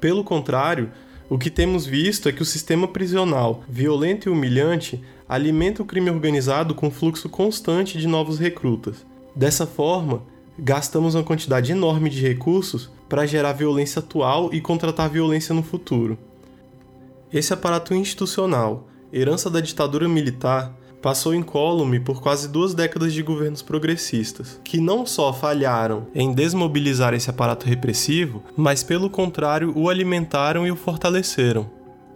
Pelo 0.02 0.21
contrário, 0.21 0.91
o 1.30 1.38
que 1.38 1.49
temos 1.49 1.86
visto 1.86 2.28
é 2.28 2.34
que 2.34 2.41
o 2.41 2.45
sistema 2.45 2.89
prisional, 2.89 3.63
violento 3.69 4.28
e 4.28 4.32
humilhante, 4.32 5.02
alimenta 5.30 5.82
o 5.82 5.86
crime 5.86 6.10
organizado 6.10 6.76
com 6.76 6.91
fluxo 6.91 7.30
constante 7.30 7.97
de 7.97 8.06
novos 8.06 8.38
recrutas. 8.38 9.06
Dessa 9.34 9.65
forma, 9.65 10.33
gastamos 10.58 11.16
uma 11.16 11.24
quantidade 11.24 11.72
enorme 11.72 12.10
de 12.10 12.22
recursos 12.22 12.89
para 13.10 13.26
gerar 13.26 13.54
violência 13.54 14.00
atual 14.00 14.54
e 14.54 14.62
contratar 14.62 15.10
violência 15.10 15.54
no 15.54 15.63
futuro. 15.63 16.18
Esse 17.32 17.54
aparato 17.54 17.94
institucional, 17.94 18.88
herança 19.12 19.50
da 19.50 19.60
ditadura 19.60 20.08
militar, 20.08 20.76
passou 21.02 21.36
incólume 21.36 22.00
por 22.00 22.22
quase 22.22 22.48
duas 22.48 22.74
décadas 22.74 23.13
de 23.13 23.22
governos 23.22 23.62
progressistas, 23.62 24.60
que 24.63 24.80
não 24.80 25.06
só 25.06 25.34
falharam 25.34 26.08
em 26.16 26.34
desmobilizar 26.34 27.13
esse 27.13 27.30
aparato 27.30 27.68
repressivo, 27.68 28.42
mas 28.56 28.84
pelo 28.84 29.10
contrário 29.10 29.74
o 29.76 29.89
alimentaram 29.89 30.66
e 30.66 30.72
o 30.72 30.78
fortaleceram. 30.78 31.70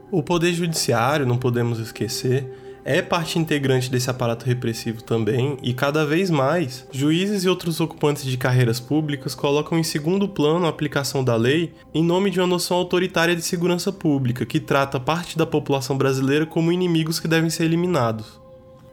O 0.10 0.24
poder 0.24 0.54
judiciário, 0.54 1.26
não 1.26 1.38
podemos 1.38 1.80
esquecer, 1.80 2.50
é 2.90 3.02
parte 3.02 3.38
integrante 3.38 3.92
desse 3.92 4.10
aparato 4.10 4.46
repressivo 4.46 5.04
também, 5.04 5.58
e 5.62 5.74
cada 5.74 6.06
vez 6.06 6.30
mais, 6.30 6.88
juízes 6.90 7.44
e 7.44 7.50
outros 7.50 7.82
ocupantes 7.82 8.24
de 8.24 8.38
carreiras 8.38 8.80
públicas 8.80 9.36
colocam 9.36 9.78
em 9.78 9.84
segundo 9.84 10.26
plano 10.26 10.66
a 10.66 10.70
aplicação 10.70 11.22
da 11.22 11.36
lei 11.36 11.74
em 11.94 12.02
nome 12.02 12.32
de 12.32 12.40
uma 12.40 12.48
noção 12.48 12.78
autoritária 12.78 13.36
de 13.36 13.42
segurança 13.42 13.92
pública, 13.92 14.46
que 14.46 14.58
trata 14.58 15.02
parte 15.02 15.38
da 15.38 15.46
população 15.46 15.98
brasileira 15.98 16.46
como 16.46 16.72
inimigos 16.72 17.20
que 17.20 17.28
devem 17.28 17.50
ser 17.50 17.66
eliminados. 17.66 18.40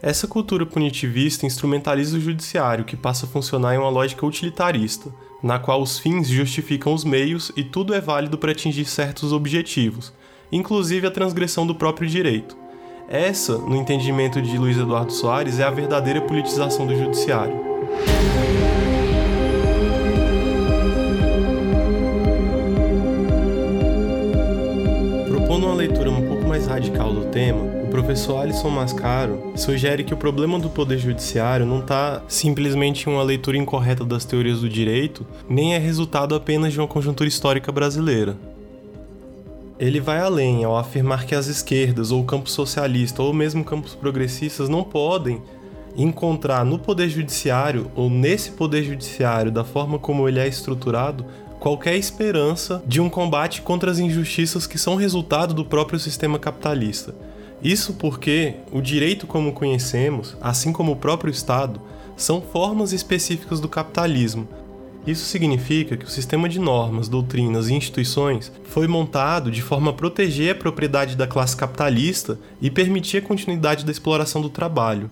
Essa 0.03 0.27
cultura 0.27 0.67
punitivista 0.67 1.47
instrumentaliza 1.47 2.17
o 2.17 2.21
judiciário, 2.21 2.85
que 2.85 2.97
passa 2.97 3.27
a 3.27 3.29
funcionar 3.29 3.77
em 3.77 3.79
uma 3.79 3.91
lógica 3.91 4.27
utilitarista, 4.27 5.09
na 5.41 5.61
qual 5.61 5.81
os 5.81 6.01
fins 6.01 6.27
justificam 6.27 6.93
os 6.93 7.05
meios 7.05 7.53
e 7.57 7.63
tudo 7.63 7.95
é 7.95 8.01
válido 8.01 8.39
para 8.39 8.51
atingir 8.51 8.87
certos 8.87 9.33
objetivos, 9.33 10.13
inclusive 10.51 11.07
a 11.07 11.13
transgressão 11.13 11.65
do 11.65 11.77
próprio 11.77 12.09
direito. 12.09 12.64
Essa, 13.09 13.59
no 13.59 13.77
entendimento 13.77 14.41
de 14.41 14.57
Luiz 14.57 14.79
Eduardo 14.79 15.13
Soares, 15.13 15.59
é 15.59 15.65
a 15.65 15.71
verdadeira 15.71 16.21
politização 16.21 16.87
do 16.87 16.97
judiciário. 16.97 17.55
Propondo 25.29 25.67
uma 25.67 25.75
leitura 25.75 26.11
um 26.11 26.27
pouco 26.27 26.49
mais 26.49 26.67
radical 26.67 27.13
do 27.13 27.27
tema, 27.27 27.75
professor 27.95 28.39
Alisson 28.41 28.71
Mascaro 28.71 29.53
sugere 29.55 30.03
que 30.03 30.13
o 30.13 30.17
problema 30.17 30.59
do 30.59 30.69
poder 30.69 30.99
judiciário 30.99 31.65
não 31.65 31.79
está 31.79 32.23
simplesmente 32.27 33.09
em 33.09 33.13
uma 33.13 33.23
leitura 33.23 33.57
incorreta 33.57 34.05
das 34.05 34.25
teorias 34.25 34.63
do 34.63 34.69
direito, 34.69 35.25
nem 35.49 35.77
é 35.77 35.79
resultado 35.79 36.35
apenas 36.35 36.73
de 36.73 36.81
uma 36.81 36.89
conjuntura 36.89 37.29
histórica 37.29 37.71
brasileira. 37.71 38.37
Ele 39.79 39.99
vai 39.99 40.21
além 40.21 40.65
ao 40.65 40.77
afirmar 40.77 41.27
que 41.27 41.35
as 41.35 41.47
esquerdas, 41.47 42.11
ou 42.11 42.21
o 42.21 42.25
campo 42.25 42.49
socialista, 42.49 43.23
ou 43.23 43.33
mesmo 43.33 43.65
campos 43.65 43.95
progressistas 43.95 44.69
não 44.69 44.85
podem 44.85 45.43
encontrar 45.97 46.65
no 46.65 46.79
poder 46.79 47.09
judiciário, 47.09 47.91
ou 47.95 48.09
nesse 48.09 48.53
poder 48.53 48.85
judiciário, 48.85 49.51
da 49.51 49.65
forma 49.65 49.99
como 49.99 50.29
ele 50.29 50.39
é 50.39 50.47
estruturado, 50.47 51.25
qualquer 51.59 51.97
esperança 51.97 52.83
de 52.87 53.01
um 53.01 53.09
combate 53.09 53.63
contra 53.63 53.91
as 53.91 53.99
injustiças 53.99 54.67
que 54.67 54.79
são 54.79 54.97
resultado 54.97 55.55
do 55.55 55.65
próprio 55.65 55.99
sistema 55.99 56.39
capitalista. 56.39 57.15
Isso 57.63 57.95
porque 57.95 58.57
o 58.71 58.83
direito 58.83 59.27
como 59.27 59.53
conhecemos, 59.53 60.37
assim 60.41 60.73
como 60.73 60.93
o 60.93 60.97
próprio 60.97 61.31
Estado, 61.31 61.81
são 62.17 62.41
formas 62.41 62.93
específicas 62.93 63.61
do 63.61 63.69
capitalismo. 63.69 64.47
Isso 65.07 65.27
significa 65.27 65.99
que 65.99 66.07
o 66.07 66.11
sistema 66.11 66.49
de 66.49 66.59
normas, 66.59 67.09
doutrinas 67.09 67.69
e 67.69 67.75
instituições 67.75 68.51
foi 68.65 68.89
montado 68.89 69.51
de 69.51 69.61
forma 69.61 69.91
a 69.91 69.95
proteger 69.95 70.53
a 70.53 70.59
propriedade 70.59 71.15
da 71.15 71.27
classe 71.27 71.55
capitalista 71.55 72.39
e 72.61 72.71
permitir 72.71 73.19
a 73.19 73.23
continuidade 73.23 73.85
da 73.85 73.93
exploração 73.93 74.41
do 74.41 74.49
trabalho. 74.49 75.11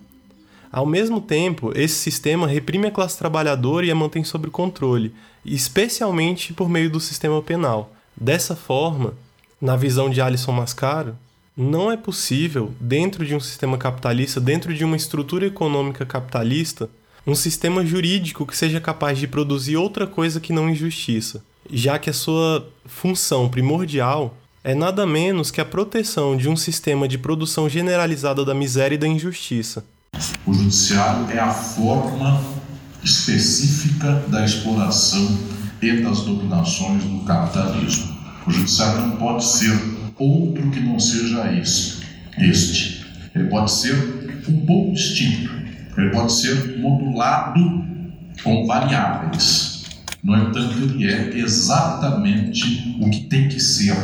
Ao 0.71 0.87
mesmo 0.87 1.21
tempo, 1.21 1.71
esse 1.75 1.93
sistema 1.93 2.47
reprime 2.47 2.87
a 2.87 2.91
classe 2.91 3.19
trabalhadora 3.19 3.85
e 3.85 3.91
a 3.91 3.95
mantém 3.95 4.23
sob 4.23 4.49
controle, 4.49 5.13
especialmente 5.45 6.53
por 6.53 6.67
meio 6.67 6.89
do 6.89 6.99
sistema 6.99 7.39
penal. 7.43 7.93
Dessa 8.19 8.55
forma, 8.55 9.13
na 9.61 9.75
visão 9.75 10.09
de 10.09 10.19
Alisson 10.19 10.53
Mascaro, 10.53 11.15
não 11.55 11.91
é 11.91 11.95
possível, 11.95 12.73
dentro 12.79 13.23
de 13.23 13.35
um 13.35 13.39
sistema 13.39 13.77
capitalista, 13.77 14.41
dentro 14.41 14.73
de 14.73 14.83
uma 14.83 14.95
estrutura 14.95 15.45
econômica 15.45 16.03
capitalista, 16.03 16.89
um 17.25 17.35
sistema 17.35 17.85
jurídico 17.85 18.45
que 18.45 18.55
seja 18.55 18.81
capaz 18.81 19.17
de 19.17 19.27
produzir 19.27 19.77
outra 19.77 20.05
coisa 20.05 20.39
que 20.39 20.53
não 20.53 20.69
injustiça, 20.69 21.43
já 21.71 21.97
que 21.97 22.09
a 22.09 22.13
sua 22.13 22.67
função 22.85 23.47
primordial 23.47 24.37
é 24.63 24.75
nada 24.75 25.05
menos 25.05 25.51
que 25.51 25.61
a 25.61 25.65
proteção 25.65 26.37
de 26.37 26.49
um 26.49 26.55
sistema 26.55 27.07
de 27.07 27.17
produção 27.17 27.67
generalizada 27.67 28.45
da 28.45 28.53
miséria 28.53 28.95
e 28.95 28.97
da 28.97 29.07
injustiça. 29.07 29.85
O 30.45 30.53
judiciário 30.53 31.29
é 31.31 31.39
a 31.39 31.51
forma 31.51 32.41
específica 33.03 34.23
da 34.27 34.45
exploração 34.45 35.37
e 35.81 36.01
das 36.01 36.21
dominações 36.21 37.03
do 37.03 37.25
capitalismo. 37.25 38.15
O 38.47 38.51
judiciário 38.51 39.01
não 39.01 39.17
pode 39.17 39.43
ser 39.43 39.71
outro 40.17 40.69
que 40.71 40.79
não 40.79 40.99
seja 40.99 41.51
este. 41.53 42.05
este. 42.37 43.05
Ele 43.35 43.49
pode 43.49 43.71
ser 43.71 43.95
um 44.47 44.65
pouco 44.65 44.93
distinto, 44.93 45.62
ele 45.97 46.09
pode 46.09 46.33
ser 46.33 46.77
modulado 46.77 47.83
com 48.43 48.65
variáveis. 48.65 49.83
No 50.23 50.35
entanto, 50.35 50.77
ele 50.77 51.11
é 51.11 51.37
exatamente 51.37 52.97
o 53.01 53.09
que 53.09 53.21
tem 53.21 53.47
que 53.49 53.59
ser. 53.59 53.95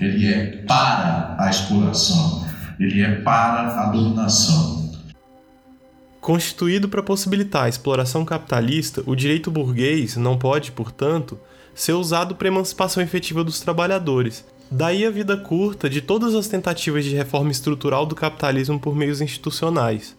Ele 0.00 0.26
é 0.32 0.62
para 0.66 1.36
a 1.38 1.48
exploração, 1.48 2.46
ele 2.78 3.02
é 3.02 3.16
para 3.20 3.82
a 3.82 3.86
dominação. 3.86 4.92
Constituído 6.20 6.88
para 6.88 7.02
possibilitar 7.02 7.64
a 7.64 7.68
exploração 7.68 8.24
capitalista, 8.24 9.02
o 9.06 9.14
direito 9.14 9.50
burguês 9.50 10.16
não 10.16 10.36
pode, 10.36 10.72
portanto, 10.72 11.38
ser 11.74 11.92
usado 11.92 12.34
para 12.34 12.48
a 12.48 12.50
emancipação 12.50 13.02
efetiva 13.02 13.44
dos 13.44 13.60
trabalhadores, 13.60 14.44
Daí 14.70 15.06
a 15.06 15.10
vida 15.10 15.36
curta 15.36 15.88
de 15.88 16.00
todas 16.00 16.34
as 16.34 16.48
tentativas 16.48 17.04
de 17.04 17.14
reforma 17.14 17.52
estrutural 17.52 18.04
do 18.04 18.16
capitalismo 18.16 18.80
por 18.80 18.96
meios 18.96 19.20
institucionais. 19.20 20.16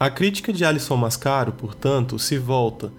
A 0.00 0.08
crítica 0.08 0.52
de 0.52 0.64
Alisson 0.64 0.96
Mascaro, 0.96 1.52
portanto, 1.52 2.20
se 2.20 2.38
volta 2.38 2.92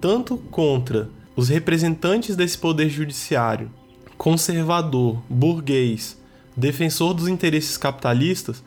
tanto 0.00 0.38
contra 0.50 1.10
os 1.34 1.50
representantes 1.50 2.34
desse 2.34 2.56
poder 2.56 2.88
judiciário, 2.88 3.70
conservador, 4.16 5.22
burguês, 5.28 6.18
defensor 6.56 7.12
dos 7.12 7.28
interesses 7.28 7.76
capitalistas, 7.76 8.64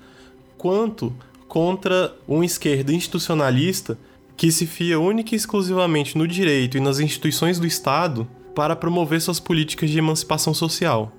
quanto 0.56 1.12
contra 1.48 2.16
uma 2.28 2.46
esquerda 2.46 2.94
institucionalista 2.94 3.98
que 4.38 4.52
se 4.52 4.68
fia 4.68 5.00
única 5.00 5.34
e 5.34 5.38
exclusivamente 5.38 6.16
no 6.16 6.28
direito 6.28 6.78
e 6.78 6.80
nas 6.80 7.00
instituições 7.00 7.60
do 7.60 7.66
Estado 7.66 8.28
para 8.56 8.76
promover 8.76 9.20
suas 9.20 9.40
políticas 9.40 9.90
de 9.90 9.98
emancipação 9.98 10.54
social. 10.54 11.12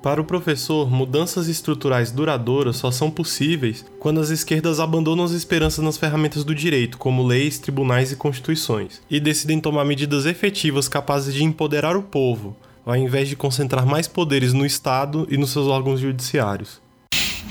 Para 0.00 0.20
o 0.20 0.24
professor, 0.24 0.88
mudanças 0.88 1.48
estruturais 1.48 2.12
duradouras 2.12 2.76
só 2.76 2.88
são 2.88 3.10
possíveis 3.10 3.84
quando 3.98 4.20
as 4.20 4.30
esquerdas 4.30 4.78
abandonam 4.78 5.24
as 5.24 5.32
esperanças 5.32 5.84
nas 5.84 5.98
ferramentas 5.98 6.44
do 6.44 6.54
direito, 6.54 6.96
como 6.96 7.26
leis, 7.26 7.58
tribunais 7.58 8.12
e 8.12 8.16
constituições, 8.16 9.00
e 9.10 9.18
decidem 9.18 9.58
tomar 9.58 9.84
medidas 9.84 10.24
efetivas 10.24 10.86
capazes 10.86 11.34
de 11.34 11.42
empoderar 11.42 11.96
o 11.96 12.02
povo, 12.02 12.56
ao 12.86 12.94
invés 12.94 13.28
de 13.28 13.34
concentrar 13.34 13.84
mais 13.84 14.06
poderes 14.06 14.52
no 14.52 14.64
Estado 14.64 15.26
e 15.28 15.36
nos 15.36 15.50
seus 15.50 15.66
órgãos 15.66 15.98
judiciários. 15.98 16.80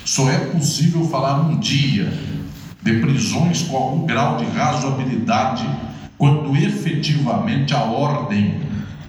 Só 0.06 0.30
é 0.32 0.38
possível 0.46 1.04
falar 1.10 1.42
um 1.42 1.60
dia 1.60 2.10
de 2.82 2.94
prisões 3.02 3.64
com 3.64 3.76
algum 3.76 4.06
grau 4.06 4.38
de 4.38 4.46
razoabilidade 4.46 5.68
quando 6.18 6.56
efetivamente 6.56 7.74
a 7.74 7.84
ordem 7.84 8.62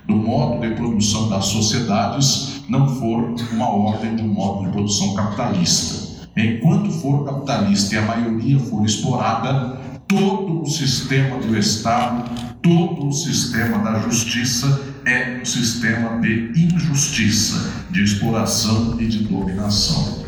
do 0.08 0.16
modo 0.16 0.66
de 0.66 0.74
produção 0.74 1.28
das 1.28 1.44
sociedades 1.44 2.62
não 2.66 2.88
for 2.96 3.34
uma 3.52 3.68
ordem 3.68 4.16
de 4.16 4.22
um 4.22 4.28
modo 4.28 4.64
de 4.64 4.72
produção 4.72 5.14
capitalista. 5.14 6.26
Enquanto 6.34 6.90
for 6.90 7.24
capitalista 7.26 7.94
e 7.94 7.98
a 7.98 8.02
maioria 8.02 8.58
for 8.58 8.84
explorada, 8.84 9.78
todo 10.06 10.62
o 10.62 10.66
sistema 10.66 11.38
do 11.38 11.56
Estado, 11.58 12.30
todo 12.62 13.08
o 13.08 13.12
sistema 13.12 13.78
da 13.78 13.98
justiça 14.00 14.80
é 15.04 15.40
um 15.42 15.44
sistema 15.44 16.18
de 16.20 16.52
injustiça, 16.56 17.70
de 17.90 18.02
exploração 18.02 18.96
e 18.98 19.06
de 19.06 19.24
dominação. 19.24 20.26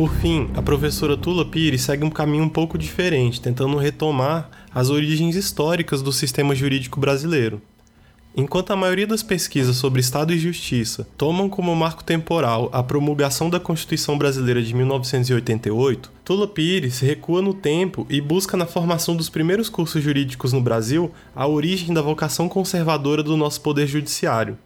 Por 0.00 0.14
fim, 0.14 0.48
a 0.54 0.62
professora 0.62 1.14
Tula 1.14 1.44
Pires 1.44 1.82
segue 1.82 2.06
um 2.06 2.10
caminho 2.10 2.44
um 2.44 2.48
pouco 2.48 2.78
diferente, 2.78 3.38
tentando 3.38 3.76
retomar 3.76 4.48
as 4.74 4.88
origens 4.88 5.36
históricas 5.36 6.00
do 6.00 6.10
sistema 6.10 6.54
jurídico 6.54 6.98
brasileiro. 6.98 7.60
Enquanto 8.34 8.70
a 8.70 8.76
maioria 8.76 9.06
das 9.06 9.22
pesquisas 9.22 9.76
sobre 9.76 10.00
Estado 10.00 10.32
e 10.32 10.38
Justiça 10.38 11.06
tomam 11.18 11.50
como 11.50 11.76
marco 11.76 12.02
temporal 12.02 12.70
a 12.72 12.82
promulgação 12.82 13.50
da 13.50 13.60
Constituição 13.60 14.16
Brasileira 14.16 14.62
de 14.62 14.74
1988, 14.74 16.10
Tula 16.24 16.48
Pires 16.48 17.00
recua 17.00 17.42
no 17.42 17.52
tempo 17.52 18.06
e 18.08 18.22
busca 18.22 18.56
na 18.56 18.64
formação 18.64 19.14
dos 19.14 19.28
primeiros 19.28 19.68
cursos 19.68 20.02
jurídicos 20.02 20.54
no 20.54 20.62
Brasil 20.62 21.10
a 21.36 21.46
origem 21.46 21.92
da 21.92 22.00
vocação 22.00 22.48
conservadora 22.48 23.22
do 23.22 23.36
nosso 23.36 23.60
poder 23.60 23.86
judiciário. 23.86 24.56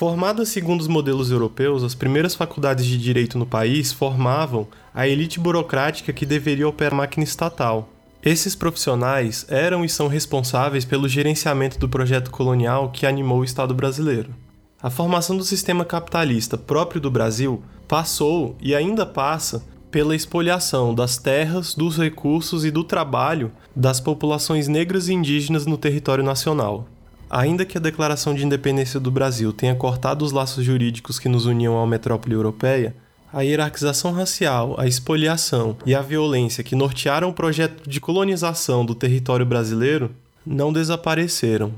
Formadas 0.00 0.48
segundo 0.48 0.80
os 0.80 0.88
modelos 0.88 1.30
europeus, 1.30 1.84
as 1.84 1.94
primeiras 1.94 2.34
faculdades 2.34 2.86
de 2.86 2.96
direito 2.96 3.36
no 3.36 3.44
país 3.44 3.92
formavam 3.92 4.66
a 4.94 5.06
elite 5.06 5.38
burocrática 5.38 6.10
que 6.10 6.24
deveria 6.24 6.66
operar 6.66 6.94
a 6.94 6.96
máquina 6.96 7.22
estatal. 7.22 7.86
Esses 8.22 8.54
profissionais 8.54 9.44
eram 9.50 9.84
e 9.84 9.90
são 9.90 10.08
responsáveis 10.08 10.86
pelo 10.86 11.06
gerenciamento 11.06 11.78
do 11.78 11.86
projeto 11.86 12.30
colonial 12.30 12.90
que 12.90 13.04
animou 13.04 13.40
o 13.40 13.44
Estado 13.44 13.74
brasileiro. 13.74 14.34
A 14.82 14.88
formação 14.88 15.36
do 15.36 15.44
sistema 15.44 15.84
capitalista 15.84 16.56
próprio 16.56 16.98
do 16.98 17.10
Brasil 17.10 17.62
passou 17.86 18.56
e 18.58 18.74
ainda 18.74 19.04
passa 19.04 19.62
pela 19.90 20.16
expoliação 20.16 20.94
das 20.94 21.18
terras, 21.18 21.74
dos 21.74 21.98
recursos 21.98 22.64
e 22.64 22.70
do 22.70 22.84
trabalho 22.84 23.52
das 23.76 24.00
populações 24.00 24.66
negras 24.66 25.08
e 25.08 25.12
indígenas 25.12 25.66
no 25.66 25.76
território 25.76 26.24
nacional. 26.24 26.88
Ainda 27.30 27.64
que 27.64 27.78
a 27.78 27.80
Declaração 27.80 28.34
de 28.34 28.44
Independência 28.44 28.98
do 28.98 29.08
Brasil 29.08 29.52
tenha 29.52 29.76
cortado 29.76 30.24
os 30.24 30.32
laços 30.32 30.64
jurídicos 30.64 31.16
que 31.16 31.28
nos 31.28 31.46
uniam 31.46 31.80
à 31.80 31.86
metrópole 31.86 32.34
europeia, 32.34 32.92
a 33.32 33.42
hierarquização 33.42 34.10
racial, 34.10 34.74
a 34.76 34.88
expoliação 34.88 35.76
e 35.86 35.94
a 35.94 36.02
violência 36.02 36.64
que 36.64 36.74
nortearam 36.74 37.28
o 37.28 37.32
projeto 37.32 37.88
de 37.88 38.00
colonização 38.00 38.84
do 38.84 38.96
território 38.96 39.46
brasileiro 39.46 40.10
não 40.44 40.72
desapareceram. 40.72 41.72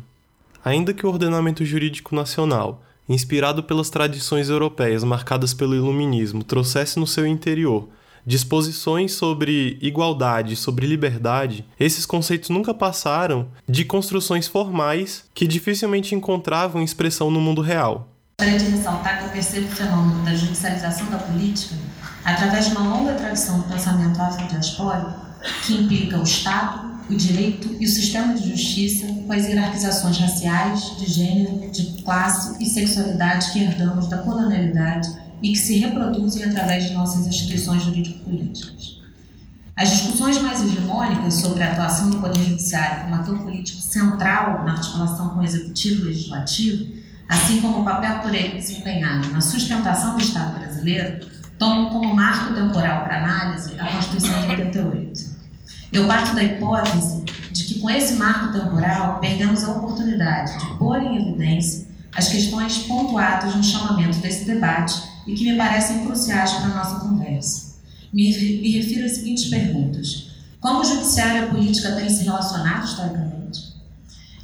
Ainda 0.65 0.95
que 0.95 1.05
o 1.05 1.11
ordenamento 1.11 1.63
jurídico 1.67 2.15
nacional, 2.15 2.83
inspirado 3.07 3.63
pelas 3.63 3.91
tradições 3.91 4.49
europeias 4.49 5.05
marcadas 5.05 5.53
pelo 5.53 5.75
Iluminismo, 5.75 6.43
trouxesse 6.43 6.99
no 6.99 7.07
seu 7.07 7.27
interior 7.27 7.91
disposições 8.27 9.13
sobre 9.13 9.79
igualdade, 9.81 10.57
sobre 10.57 10.87
liberdade, 10.87 11.65
esses 11.79 12.07
conceitos 12.07 12.49
nunca 12.49 12.73
passaram 12.73 13.49
de 13.69 13.85
construções 13.85 14.47
formais 14.47 15.25
que 15.35 15.47
dificilmente 15.47 16.15
encontravam 16.15 16.83
expressão 16.83 17.31
no 17.31 17.41
mundo 17.41 17.61
real. 17.61 18.09
Gostaria 18.41 18.59
de 18.59 18.77
ressaltar 18.77 19.19
que 19.19 19.25
eu 19.25 19.31
percebo 19.31 19.67
o 19.67 19.71
fenômeno 19.71 20.25
da 20.25 20.35
judicialização 20.35 21.11
da 21.11 21.19
política 21.19 21.77
através 22.25 22.67
de 22.67 22.77
uma 22.77 22.97
longa 22.97 23.15
tradição 23.15 23.61
do 23.61 23.69
pensamento 23.69 24.21
afrodiaspórico 24.21 25.15
que 25.65 25.75
implica 25.75 26.19
o 26.19 26.23
Estado, 26.23 26.93
o 27.11 27.15
direito 27.17 27.77
e 27.81 27.85
o 27.85 27.89
sistema 27.89 28.35
de 28.35 28.49
justiça 28.51 29.07
com 29.07 29.33
as 29.33 29.47
hierarquizações 29.47 30.19
raciais, 30.19 30.97
de 30.99 31.07
gênero, 31.07 31.71
de 31.71 32.03
classe 32.03 32.63
e 32.63 32.67
sexualidade 32.67 33.53
que 33.53 33.61
herdamos 33.61 34.09
da 34.09 34.19
colonialidade 34.19 35.09
e 35.43 35.53
que 35.53 35.59
se 35.59 35.79
reproduzem 35.79 36.45
através 36.45 36.85
de 36.85 36.95
nossas 36.95 37.27
instituições 37.27 37.83
jurídico-políticas. 37.83 39.03
As 39.75 39.91
discussões 39.91 40.41
mais 40.41 40.63
hegemônicas 40.63 41.35
sobre 41.35 41.63
a 41.63 41.73
atuação 41.73 42.11
do 42.11 42.19
Poder 42.19 42.45
Judiciário 42.45 43.05
como 43.05 43.15
ator 43.17 43.39
político 43.39 43.81
central 43.81 44.65
na 44.65 44.73
articulação 44.73 45.31
com 45.31 45.41
o 45.41 45.45
Executivo 45.45 46.03
e 46.03 46.05
Legislativo, 46.05 46.93
assim 47.29 47.61
como 47.61 47.81
o 47.81 47.85
papel 47.85 48.21
por 48.21 48.35
ele 48.35 48.59
desempenhado 48.59 49.29
na 49.31 49.41
sustentação 49.41 50.17
do 50.17 50.23
Estado 50.23 50.59
brasileiro, 50.59 51.27
tomam 51.59 51.91
como 51.91 52.15
marco 52.15 52.55
temporal 52.55 53.05
para 53.05 53.25
análise 53.25 53.73
a 53.81 53.87
Constituição 53.87 54.41
de 54.43 54.49
88. 54.49 55.33
Eu 55.93 56.07
parto 56.07 56.35
da 56.35 56.43
hipótese 56.43 57.25
de 57.51 57.65
que, 57.65 57.81
com 57.81 57.89
esse 57.89 58.15
marco 58.15 58.53
temporal, 58.53 59.19
perdemos 59.21 59.65
a 59.65 59.73
oportunidade 59.73 60.59
de 60.59 60.79
pôr 60.79 61.03
em 61.03 61.17
evidência 61.17 61.87
as 62.15 62.29
questões 62.29 62.79
pontuadas 62.79 63.55
no 63.55 63.63
chamamento 63.63 64.19
desse 64.19 64.45
debate 64.45 65.03
e 65.27 65.35
que 65.35 65.51
me 65.51 65.57
parecem 65.57 66.05
cruciais 66.05 66.53
para 66.53 66.67
a 66.67 66.75
nossa 66.75 67.01
conversa. 67.01 67.73
Me, 68.13 68.31
me 68.31 68.71
refiro 68.73 69.07
às 69.07 69.13
seguintes 69.13 69.47
perguntas. 69.47 70.31
Como 70.61 70.81
o 70.81 70.85
judiciário 70.85 71.43
e 71.43 71.45
a 71.45 71.51
política 71.51 71.93
têm 71.97 72.09
se 72.09 72.25
relacionado 72.25 72.85
historicamente? 72.85 73.73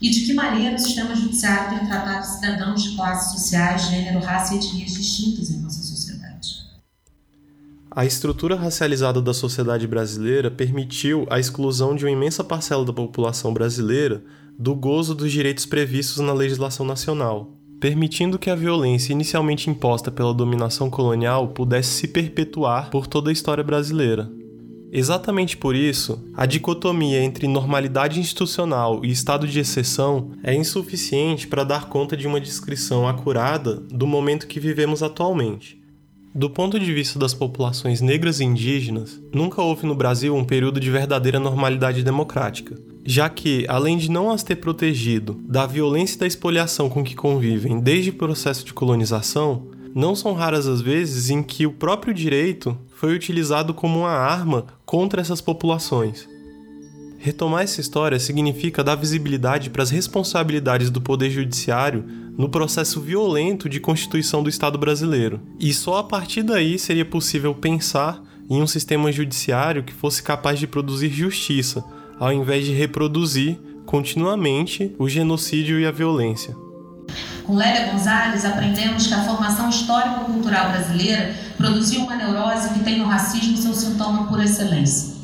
E 0.00 0.10
de 0.10 0.20
que 0.20 0.32
maneira 0.32 0.76
o 0.76 0.78
sistema 0.78 1.14
judiciário 1.14 1.76
tem 1.76 1.86
tratado 1.86 2.24
cidadãos 2.24 2.82
de 2.82 2.96
classes 2.96 3.32
sociais, 3.32 3.88
gênero, 3.88 4.20
raça 4.20 4.54
e 4.54 4.58
etnias 4.58 4.92
distintas 4.92 5.50
em 5.50 5.58
nossa 5.58 5.82
sociedade? 5.82 6.08
A 7.90 8.06
estrutura 8.06 8.54
racializada 8.54 9.20
da 9.20 9.34
sociedade 9.34 9.86
brasileira 9.86 10.50
permitiu 10.50 11.26
a 11.28 11.40
exclusão 11.40 11.96
de 11.96 12.04
uma 12.04 12.10
imensa 12.10 12.44
parcela 12.44 12.84
da 12.84 12.92
população 12.92 13.52
brasileira 13.52 14.22
do 14.58 14.74
gozo 14.74 15.14
dos 15.14 15.32
direitos 15.32 15.66
previstos 15.66 16.18
na 16.18 16.32
legislação 16.32 16.86
nacional, 16.86 17.57
permitindo 17.80 18.38
que 18.38 18.50
a 18.50 18.54
violência 18.54 19.12
inicialmente 19.12 19.70
imposta 19.70 20.10
pela 20.10 20.34
dominação 20.34 20.90
colonial 20.90 21.48
pudesse 21.48 21.90
se 21.90 22.08
perpetuar 22.08 22.90
por 22.90 23.06
toda 23.06 23.30
a 23.30 23.32
história 23.32 23.62
brasileira. 23.62 24.30
Exatamente 24.90 25.56
por 25.56 25.76
isso, 25.76 26.24
a 26.34 26.46
dicotomia 26.46 27.22
entre 27.22 27.46
normalidade 27.46 28.18
institucional 28.18 29.04
e 29.04 29.10
estado 29.10 29.46
de 29.46 29.60
exceção 29.60 30.30
é 30.42 30.54
insuficiente 30.54 31.46
para 31.46 31.62
dar 31.62 31.88
conta 31.88 32.16
de 32.16 32.26
uma 32.26 32.40
descrição 32.40 33.06
acurada 33.06 33.74
do 33.90 34.06
momento 34.06 34.46
que 34.46 34.58
vivemos 34.58 35.02
atualmente. 35.02 35.77
Do 36.38 36.48
ponto 36.48 36.78
de 36.78 36.94
vista 36.94 37.18
das 37.18 37.34
populações 37.34 38.00
negras 38.00 38.38
e 38.38 38.44
indígenas, 38.44 39.20
nunca 39.34 39.60
houve 39.60 39.84
no 39.84 39.94
Brasil 39.96 40.36
um 40.36 40.44
período 40.44 40.78
de 40.78 40.88
verdadeira 40.88 41.40
normalidade 41.40 42.04
democrática, 42.04 42.78
já 43.04 43.28
que, 43.28 43.66
além 43.68 43.98
de 43.98 44.08
não 44.08 44.30
as 44.30 44.44
ter 44.44 44.54
protegido 44.54 45.36
da 45.48 45.66
violência 45.66 46.14
e 46.14 46.18
da 46.20 46.26
expoliação 46.28 46.88
com 46.88 47.02
que 47.02 47.16
convivem 47.16 47.80
desde 47.80 48.10
o 48.10 48.14
processo 48.14 48.64
de 48.64 48.72
colonização, 48.72 49.66
não 49.92 50.14
são 50.14 50.32
raras 50.32 50.68
as 50.68 50.80
vezes 50.80 51.28
em 51.28 51.42
que 51.42 51.66
o 51.66 51.72
próprio 51.72 52.14
direito 52.14 52.78
foi 52.94 53.16
utilizado 53.16 53.74
como 53.74 53.98
uma 53.98 54.10
arma 54.10 54.66
contra 54.86 55.20
essas 55.20 55.40
populações. 55.40 56.28
Retomar 57.18 57.64
essa 57.64 57.80
história 57.80 58.20
significa 58.20 58.84
dar 58.84 58.94
visibilidade 58.94 59.70
para 59.70 59.82
as 59.82 59.90
responsabilidades 59.90 60.88
do 60.88 61.00
Poder 61.00 61.30
Judiciário 61.30 62.04
no 62.38 62.48
processo 62.48 63.00
violento 63.00 63.68
de 63.68 63.80
constituição 63.80 64.44
do 64.44 64.48
Estado 64.48 64.78
brasileiro. 64.78 65.40
E 65.58 65.74
só 65.74 65.98
a 65.98 66.04
partir 66.04 66.44
daí 66.44 66.78
seria 66.78 67.04
possível 67.04 67.52
pensar 67.52 68.22
em 68.48 68.62
um 68.62 68.66
sistema 68.66 69.10
judiciário 69.10 69.82
que 69.82 69.92
fosse 69.92 70.22
capaz 70.22 70.60
de 70.60 70.68
produzir 70.68 71.10
justiça, 71.10 71.84
ao 72.18 72.32
invés 72.32 72.64
de 72.64 72.72
reproduzir 72.72 73.58
continuamente 73.84 74.94
o 74.98 75.08
genocídio 75.08 75.80
e 75.80 75.86
a 75.86 75.90
violência. 75.90 76.54
Com 77.44 77.56
Lélia 77.56 77.90
Gonzalez, 77.90 78.44
aprendemos 78.44 79.06
que 79.06 79.14
a 79.14 79.24
formação 79.24 79.68
histórico-cultural 79.68 80.70
brasileira 80.70 81.34
produziu 81.56 82.02
uma 82.02 82.14
neurose 82.14 82.74
que 82.74 82.84
tem 82.84 82.98
no 82.98 83.06
racismo 83.06 83.56
seu 83.56 83.74
sintoma 83.74 84.28
por 84.28 84.40
excelência. 84.40 85.16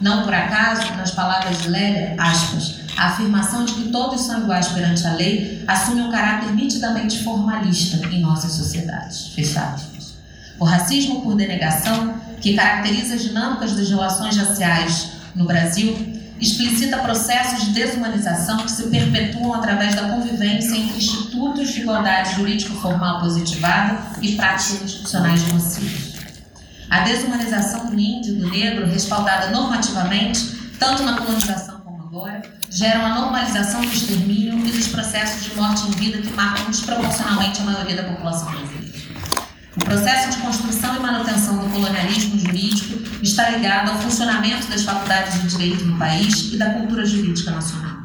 Não 0.00 0.24
por 0.24 0.34
acaso, 0.34 0.90
nas 0.96 1.10
palavras 1.10 1.62
de 1.62 1.68
Lélia, 1.68 2.16
aspas, 2.18 2.85
a 2.96 3.08
afirmação 3.08 3.64
de 3.64 3.74
que 3.74 3.88
todos 3.90 4.22
são 4.22 4.42
iguais 4.42 4.68
perante 4.68 5.06
a 5.06 5.12
lei 5.12 5.62
assume 5.66 6.00
um 6.00 6.10
caráter 6.10 6.54
nitidamente 6.54 7.22
formalista 7.22 8.06
em 8.06 8.20
nossas 8.20 8.52
sociedades. 8.52 9.28
Fecha 9.28 9.60
aspas. 9.60 10.14
O 10.58 10.64
racismo 10.64 11.20
por 11.20 11.36
denegação, 11.36 12.14
que 12.40 12.54
caracteriza 12.54 13.14
as 13.14 13.22
dinâmicas 13.22 13.72
das 13.72 13.90
relações 13.90 14.36
raciais 14.36 15.10
no 15.34 15.44
Brasil, 15.44 15.94
explicita 16.40 16.98
processos 16.98 17.66
de 17.66 17.72
desumanização 17.72 18.58
que 18.58 18.70
se 18.70 18.88
perpetuam 18.88 19.54
através 19.54 19.94
da 19.94 20.08
convivência 20.08 20.76
entre 20.76 20.96
institutos 20.96 21.72
de 21.72 21.80
igualdade 21.80 22.36
jurídico-formal 22.36 23.20
positivada 23.20 23.98
e 24.22 24.36
práticas 24.36 24.82
institucionais 24.82 25.46
nocivas. 25.52 26.16
A 26.88 27.00
desumanização 27.00 27.86
do 27.86 27.98
índio 27.98 28.34
e 28.34 28.38
do 28.38 28.50
negro, 28.50 28.86
respaldada 28.86 29.50
normativamente, 29.50 30.72
tanto 30.78 31.02
na 31.02 31.16
colonização 31.18 31.75
agora, 32.16 32.42
gera 32.70 33.00
uma 33.00 33.20
normalização 33.20 33.82
do 33.82 33.92
extermínio 33.92 34.66
e 34.66 34.72
dos 34.72 34.88
processos 34.88 35.44
de 35.44 35.54
morte 35.54 35.86
em 35.86 35.90
vida 35.90 36.18
que 36.18 36.32
marcam 36.32 36.70
desproporcionalmente 36.70 37.60
a 37.60 37.64
maioria 37.64 37.96
da 37.96 38.04
população 38.04 38.50
brasileira. 38.50 38.96
O 39.76 39.84
processo 39.84 40.30
de 40.30 40.38
construção 40.38 40.96
e 40.96 41.00
manutenção 41.00 41.58
do 41.58 41.70
colonialismo 41.70 42.38
jurídico 42.38 43.22
está 43.22 43.50
ligado 43.50 43.90
ao 43.90 43.98
funcionamento 43.98 44.66
das 44.68 44.82
faculdades 44.82 45.42
de 45.42 45.48
direito 45.48 45.84
no 45.84 45.98
país 45.98 46.54
e 46.54 46.56
da 46.56 46.70
cultura 46.70 47.04
jurídica 47.04 47.50
nacional. 47.50 47.96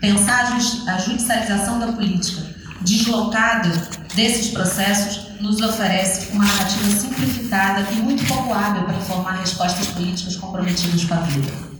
Pensar 0.00 0.58
a 0.88 0.98
judicialização 0.98 1.78
da 1.78 1.92
política 1.92 2.42
deslocada 2.80 3.70
desses 4.16 4.50
processos 4.50 5.40
nos 5.40 5.60
oferece 5.60 6.32
uma 6.32 6.44
narrativa 6.44 6.90
simplificada 6.90 7.86
e 7.92 7.94
muito 7.96 8.26
pouco 8.26 8.52
hábil 8.52 8.82
para 8.82 8.98
formar 9.00 9.38
respostas 9.38 9.86
políticas 9.88 10.36
comprometidas 10.36 11.04
com 11.04 11.14
a 11.14 11.18
vida. 11.18 11.73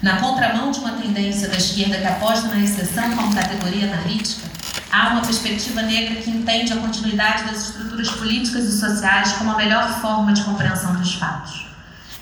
Na 0.00 0.16
contramão 0.18 0.70
de 0.70 0.78
uma 0.78 0.92
tendência 0.92 1.48
da 1.48 1.56
esquerda 1.56 1.98
que 1.98 2.06
aposta 2.06 2.46
na 2.48 2.60
exceção 2.60 3.16
como 3.16 3.34
categoria 3.34 3.92
analítica, 3.92 4.46
há 4.92 5.08
uma 5.08 5.22
perspectiva 5.22 5.82
negra 5.82 6.20
que 6.20 6.30
entende 6.30 6.72
a 6.72 6.76
continuidade 6.76 7.44
das 7.44 7.70
estruturas 7.70 8.08
políticas 8.10 8.64
e 8.64 8.78
sociais 8.78 9.32
como 9.32 9.50
a 9.50 9.56
melhor 9.56 10.00
forma 10.00 10.32
de 10.32 10.42
compreensão 10.42 10.94
dos 10.94 11.14
fatos. 11.14 11.66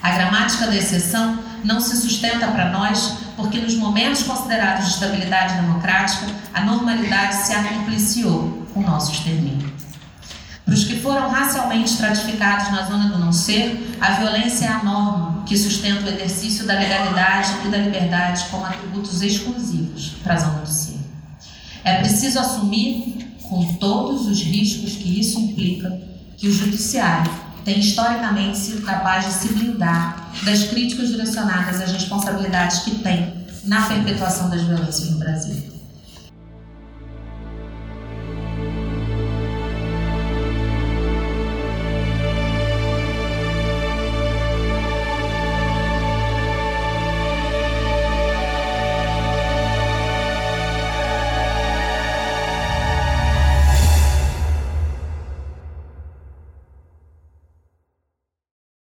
A 0.02 0.10
gramática 0.10 0.66
da 0.66 0.76
exceção 0.76 1.38
não 1.64 1.80
se 1.80 1.96
sustenta 1.96 2.46
para 2.46 2.70
nós 2.70 3.18
porque, 3.36 3.58
nos 3.58 3.74
momentos 3.74 4.22
considerados 4.22 4.86
de 4.86 4.92
estabilidade 4.92 5.54
democrática, 5.56 6.26
a 6.54 6.62
normalidade 6.62 7.34
se 7.34 7.52
acompliciou 7.52 8.66
com 8.72 8.80
o 8.80 8.86
nosso 8.86 9.12
extermínio. 9.12 9.75
Para 10.66 10.74
os 10.74 10.82
que 10.82 10.96
foram 10.96 11.30
racialmente 11.30 11.92
estratificados 11.92 12.72
na 12.72 12.82
zona 12.82 13.08
do 13.08 13.18
não 13.20 13.32
ser, 13.32 13.96
a 14.00 14.14
violência 14.14 14.64
é 14.64 14.68
a 14.68 14.82
norma 14.82 15.44
que 15.46 15.56
sustenta 15.56 16.04
o 16.04 16.08
exercício 16.08 16.66
da 16.66 16.74
legalidade 16.74 17.52
e 17.64 17.68
da 17.68 17.78
liberdade 17.78 18.46
como 18.50 18.66
atributos 18.66 19.22
exclusivos 19.22 20.16
para 20.24 20.34
a 20.34 20.38
zona 20.38 20.58
do 20.58 20.68
ser. 20.68 20.98
É 21.84 22.00
preciso 22.00 22.40
assumir, 22.40 23.36
com 23.42 23.74
todos 23.74 24.26
os 24.26 24.42
riscos 24.42 24.94
que 24.94 25.20
isso 25.20 25.38
implica, 25.38 26.00
que 26.36 26.48
o 26.48 26.52
judiciário 26.52 27.30
tem 27.64 27.78
historicamente 27.78 28.58
sido 28.58 28.82
capaz 28.82 29.24
de 29.24 29.32
se 29.34 29.48
blindar 29.54 30.32
das 30.44 30.64
críticas 30.64 31.10
direcionadas 31.10 31.80
às 31.80 31.92
responsabilidades 31.92 32.80
que 32.80 32.96
tem 32.96 33.32
na 33.62 33.82
perpetuação 33.82 34.50
das 34.50 34.62
violências 34.62 35.10
no 35.10 35.18
Brasil. 35.18 35.75